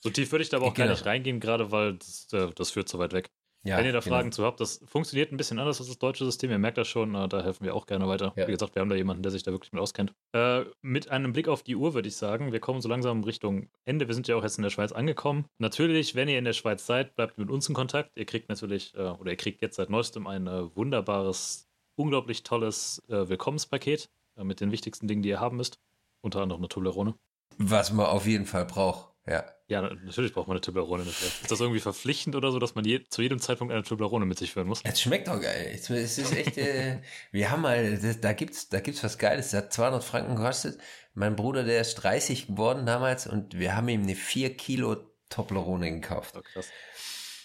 [0.00, 0.88] So tief würde ich da aber auch genau.
[0.88, 3.30] gar nicht reingehen, gerade weil das, äh, das führt zu weit weg.
[3.64, 4.14] Ja, Wenn ihr da genau.
[4.16, 6.50] Fragen zu habt, das funktioniert ein bisschen anders als das deutsche System.
[6.50, 8.32] Ihr merkt das schon, äh, da helfen wir auch gerne weiter.
[8.36, 8.46] Ja.
[8.46, 10.14] Wie gesagt, wir haben da jemanden, der sich da wirklich mit auskennt.
[10.32, 13.68] Äh, mit einem Blick auf die Uhr würde ich sagen, wir kommen so langsam Richtung
[13.84, 14.06] Ende.
[14.06, 15.46] Wir sind ja auch jetzt in der Schweiz angekommen.
[15.58, 18.12] Natürlich, wenn ihr in der Schweiz seid, bleibt mit uns in Kontakt.
[18.16, 23.02] Ihr kriegt natürlich, äh, oder ihr kriegt jetzt seit neuestem ein äh, wunderbares, unglaublich tolles
[23.08, 24.08] äh, Willkommenspaket
[24.40, 25.80] mit den wichtigsten Dingen, die ihr haben müsst.
[26.20, 27.16] Unter anderem eine Toblerone.
[27.56, 29.44] Was man auf jeden Fall braucht, ja.
[29.70, 31.02] Ja, natürlich braucht man eine Toblerone.
[31.02, 34.38] Ist das irgendwie verpflichtend oder so, dass man je, zu jedem Zeitpunkt eine Toblerone mit
[34.38, 34.80] sich führen muss?
[34.82, 35.72] Es schmeckt doch geil.
[35.74, 37.02] Es ist echt, äh,
[37.32, 39.50] wir haben mal, das, da gibt's, da gibt's was Geiles.
[39.50, 40.80] Das hat 200 Franken gekostet.
[41.12, 44.96] Mein Bruder, der ist 30 geworden damals und wir haben ihm eine 4 Kilo
[45.28, 46.34] Toblerone gekauft.
[46.38, 46.68] Oh, krass.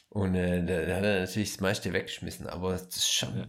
[0.08, 3.46] Und äh, da, da, hat er natürlich das meiste weggeschmissen, aber das ist schon ja.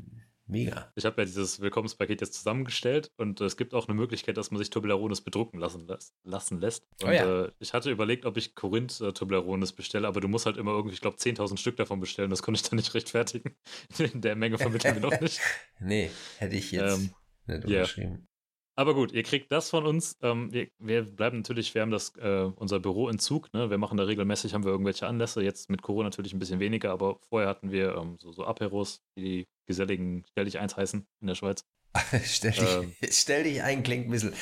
[0.46, 0.92] Mega.
[0.94, 4.50] Ich habe ja dieses Willkommenspaket jetzt zusammengestellt und äh, es gibt auch eine Möglichkeit, dass
[4.50, 5.86] man sich Toblerones bedrucken lassen,
[6.24, 6.86] lassen lässt.
[7.02, 7.44] Und oh ja.
[7.44, 10.72] äh, ich hatte überlegt, ob ich Korinth äh, Toblerones bestelle, aber du musst halt immer
[10.72, 12.30] irgendwie, ich glaube, 10.000 Stück davon bestellen.
[12.30, 13.56] Das konnte ich dann nicht rechtfertigen.
[13.98, 15.40] In der Menge vermitteln wir noch nicht.
[15.80, 17.14] Nee, hätte ich jetzt ähm,
[17.46, 18.12] nicht unterschrieben.
[18.12, 18.33] Yeah.
[18.76, 20.16] Aber gut, ihr kriegt das von uns.
[20.20, 23.52] Ähm, wir, wir, bleiben natürlich, wir haben das, äh, unser Büro in Zug.
[23.52, 23.70] Ne?
[23.70, 25.42] Wir machen da regelmäßig, haben wir irgendwelche Anlässe.
[25.42, 29.00] Jetzt mit Corona natürlich ein bisschen weniger, aber vorher hatten wir ähm, so, so Aperos,
[29.16, 31.64] die geselligen Stell dich eins heißen in der Schweiz.
[32.24, 34.34] stell, dich, ähm, stell dich ein, klingt ein bisschen.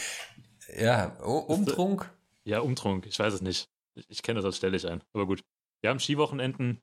[0.78, 2.10] Ja, Umtrunk?
[2.44, 3.68] Ja, Umtrunk, ich weiß es nicht.
[3.94, 5.02] Ich, ich kenne das als stell dich ein.
[5.12, 5.42] Aber gut.
[5.82, 6.80] Wir haben Skiwochenenden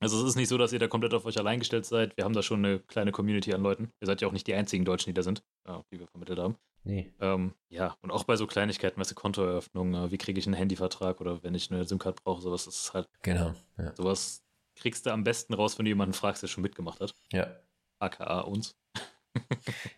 [0.00, 2.16] also es ist nicht so, dass ihr da komplett auf euch allein gestellt seid.
[2.16, 3.90] Wir haben da schon eine kleine Community an Leuten.
[4.00, 5.42] Ihr seid ja auch nicht die einzigen Deutschen, die da sind,
[5.90, 6.56] die wir vermittelt haben.
[6.84, 7.12] Nee.
[7.20, 10.54] Ähm, ja, und auch bei so Kleinigkeiten, weißt du, Kontoeröffnung, äh, wie kriege ich einen
[10.54, 13.08] Handyvertrag oder wenn ich eine SIM-Card brauche, sowas ist halt.
[13.22, 13.54] Genau.
[13.78, 13.94] Ja.
[13.96, 14.44] Sowas
[14.76, 17.14] kriegst du am besten raus, wenn du jemanden fragst, der schon mitgemacht hat.
[17.32, 17.56] Ja.
[18.00, 18.76] AKA uns.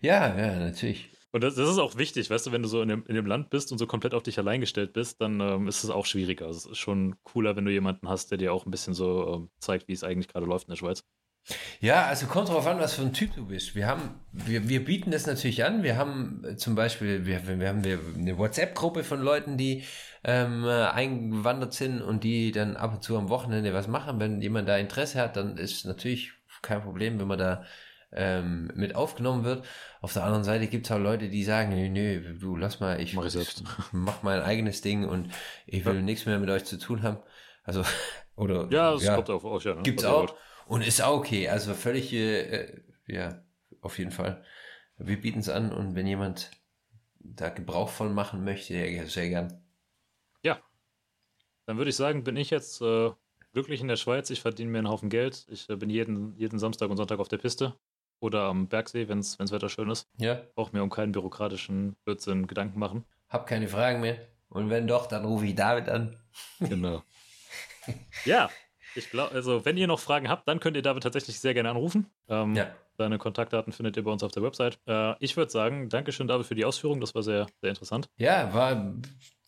[0.01, 1.11] ja, ja, natürlich.
[1.33, 3.27] Und das, das, ist auch wichtig, weißt du, wenn du so in dem, in dem
[3.27, 6.07] Land bist und so komplett auf dich allein gestellt bist, dann ähm, ist es auch
[6.07, 6.49] schwieriger.
[6.49, 9.51] Es ist schon cooler, wenn du jemanden hast, der dir auch ein bisschen so ähm,
[9.59, 11.05] zeigt, wie es eigentlich gerade läuft in der Schweiz.
[11.81, 13.77] Ja, also kommt drauf an, was für ein Typ du bist.
[13.77, 15.83] Wir haben, wir, wir bieten das natürlich an.
[15.83, 19.85] Wir haben äh, zum Beispiel, wir, wir haben eine WhatsApp-Gruppe von Leuten, die
[20.25, 24.19] ähm, eingewandert sind und die dann ab und zu am Wochenende was machen.
[24.19, 27.65] Wenn jemand da Interesse hat, dann ist natürlich kein Problem, wenn man da
[28.17, 29.65] ähm, mit aufgenommen wird.
[30.01, 33.01] Auf der anderen Seite gibt es auch Leute, die sagen, nee, nee, du lass mal,
[33.01, 33.63] ich, mach, ich selbst.
[33.93, 35.31] mach mein eigenes Ding und
[35.67, 36.01] ich will ja.
[36.01, 37.19] nichts mehr mit euch zu tun haben.
[37.63, 37.85] Also,
[38.37, 38.69] oder.
[38.71, 39.75] Ja, das ja, kommt auf euch, ja.
[39.75, 39.83] Ne?
[39.83, 40.35] Gibt's auch.
[40.67, 41.49] Und ist auch okay.
[41.49, 43.43] Also völlig, äh, ja,
[43.83, 44.43] auf jeden Fall.
[44.99, 46.51] Wir bieten es an und wenn jemand
[47.21, 49.63] da Gebrauch von machen möchte, sehr gern.
[50.43, 50.59] Ja.
[51.67, 53.11] Dann würde ich sagen, bin ich jetzt äh,
[53.53, 54.31] glücklich in der Schweiz.
[54.31, 55.47] Ich verdiene mir einen Haufen Geld.
[55.51, 57.77] Ich äh, bin jeden, jeden Samstag und Sonntag auf der Piste
[58.21, 60.09] oder am Bergsee, wenn das Wetter schön ist.
[60.19, 60.41] Ja.
[60.55, 63.05] Brauche mir um keinen bürokratischen Blödsinn Gedanken machen.
[63.29, 64.19] Hab keine Fragen mehr.
[64.49, 66.17] Und wenn doch, dann rufe ich David an.
[66.61, 67.03] Genau.
[68.25, 68.51] ja,
[68.95, 71.71] ich glaube, also wenn ihr noch Fragen habt, dann könnt ihr David tatsächlich sehr gerne
[71.71, 72.07] anrufen.
[72.29, 72.75] Ähm, ja.
[72.99, 74.79] Seine Kontaktdaten findet ihr bei uns auf der Website.
[74.87, 77.01] Äh, ich würde sagen, Dankeschön, David, für die Ausführung.
[77.01, 78.09] Das war sehr, sehr interessant.
[78.17, 78.95] Ja, war,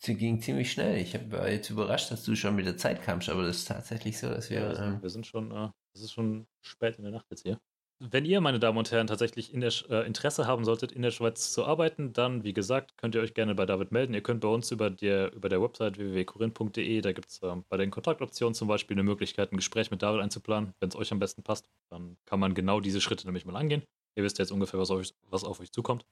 [0.00, 0.98] sie ging ziemlich schnell.
[0.98, 4.18] Ich war jetzt überrascht, dass du schon mit der Zeit kamst, aber das ist tatsächlich
[4.18, 4.60] so, dass wir.
[4.60, 7.58] Ja, ähm, wir sind schon, äh, es ist schon spät in der Nacht jetzt hier.
[8.00, 11.10] Wenn ihr, meine Damen und Herren, tatsächlich in der, äh, Interesse haben solltet, in der
[11.10, 14.14] Schweiz zu arbeiten, dann, wie gesagt, könnt ihr euch gerne bei David melden.
[14.14, 17.76] Ihr könnt bei uns über, der, über der Website www.corinth.de, da gibt es äh, bei
[17.76, 20.74] den Kontaktoptionen zum Beispiel eine Möglichkeit, ein Gespräch mit David einzuplanen.
[20.78, 23.82] Wenn es euch am besten passt, dann kann man genau diese Schritte nämlich mal angehen.
[24.14, 26.04] Ihr wisst jetzt ungefähr, was, euch, was auf euch zukommt.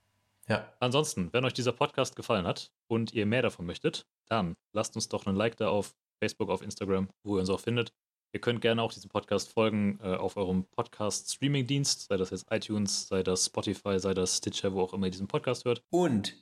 [0.49, 0.72] Ja.
[0.80, 5.09] Ansonsten, wenn euch dieser Podcast gefallen hat und ihr mehr davon möchtet, dann lasst uns
[5.09, 7.93] doch einen Like da auf Facebook, auf Instagram, wo ihr uns auch findet.
[8.37, 13.09] Ihr könnt gerne auch diesem Podcast folgen äh, auf eurem Podcast-Streaming-Dienst, sei das jetzt iTunes,
[13.09, 15.82] sei das Spotify, sei das Stitcher, wo auch immer ihr diesen Podcast hört.
[15.89, 16.37] Und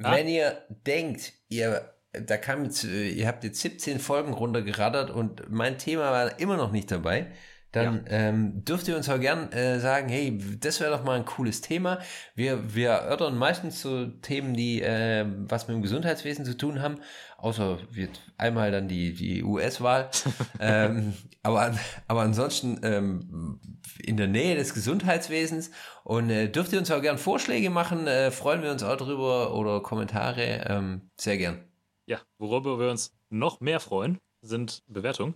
[0.00, 0.14] ah.
[0.14, 5.76] wenn ihr denkt, ihr da kam jetzt, ihr habt jetzt 17 Folgen runtergeraddert und mein
[5.76, 7.32] Thema war immer noch nicht dabei,
[7.72, 8.12] dann ja.
[8.12, 11.60] ähm, dürft ihr uns auch gern äh, sagen, hey, das wäre doch mal ein cooles
[11.60, 12.00] Thema.
[12.34, 16.96] Wir, wir erörtern meistens so Themen, die äh, was mit dem Gesundheitswesen zu tun haben,
[17.38, 20.10] außer wird einmal dann die, die US-Wahl.
[20.60, 21.74] ähm, aber,
[22.08, 23.60] aber ansonsten ähm,
[24.02, 25.70] in der Nähe des Gesundheitswesens.
[26.02, 29.54] Und äh, dürft ihr uns auch gern Vorschläge machen, äh, freuen wir uns auch drüber
[29.54, 31.64] oder Kommentare, ähm, sehr gern.
[32.06, 35.34] Ja, worüber wir uns noch mehr freuen, sind Bewertungen.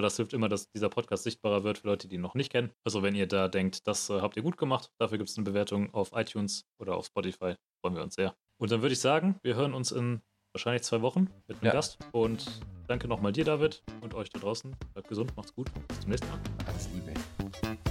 [0.00, 2.50] Weil das hilft immer, dass dieser Podcast sichtbarer wird für Leute, die ihn noch nicht
[2.50, 2.70] kennen.
[2.84, 5.44] Also wenn ihr da denkt, das äh, habt ihr gut gemacht, dafür gibt es eine
[5.44, 7.56] Bewertung auf iTunes oder auf Spotify.
[7.82, 8.34] Freuen wir uns sehr.
[8.56, 10.22] Und dann würde ich sagen, wir hören uns in
[10.54, 11.72] wahrscheinlich zwei Wochen mit einem ja.
[11.72, 11.98] Gast.
[12.12, 14.74] Und danke nochmal dir, David, und euch da draußen.
[14.94, 15.70] Bleibt gesund, macht's gut.
[15.88, 16.38] Bis zum nächsten Mal.
[16.66, 17.89] Alles Liebe.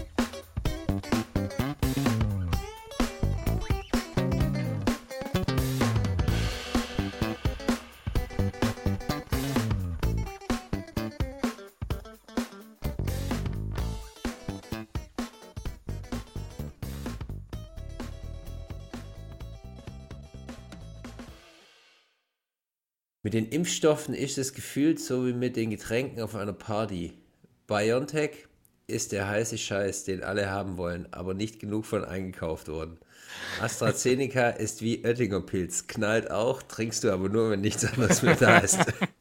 [23.30, 27.14] Mit den Impfstoffen ist es gefühlt so wie mit den Getränken auf einer Party.
[27.68, 28.48] BioNTech
[28.88, 32.98] ist der heiße Scheiß, den alle haben wollen, aber nicht genug von eingekauft worden.
[33.62, 38.36] AstraZeneca ist wie Oettinger Pilz, knallt auch, trinkst du aber nur, wenn nichts anderes mehr
[38.36, 38.80] da ist.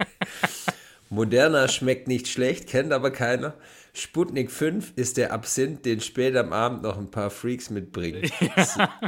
[1.19, 3.55] Moderna schmeckt nicht schlecht, kennt aber keiner.
[3.93, 8.31] Sputnik 5 ist der Absinth, den später am Abend noch ein paar Freaks mitbringen.
[8.41, 9.01] Ja.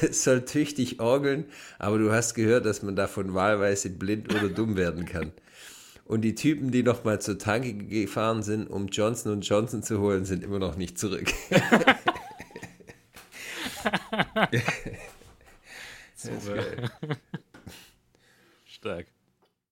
[0.00, 1.44] Es soll tüchtig orgeln,
[1.78, 5.32] aber du hast gehört, dass man davon wahlweise blind oder dumm werden kann.
[6.06, 10.24] Und die Typen, die noch mal zur Tanke gefahren sind, um Johnson Johnson zu holen,
[10.24, 11.30] sind immer noch nicht zurück.
[16.24, 16.90] geil.
[18.64, 19.06] Stark.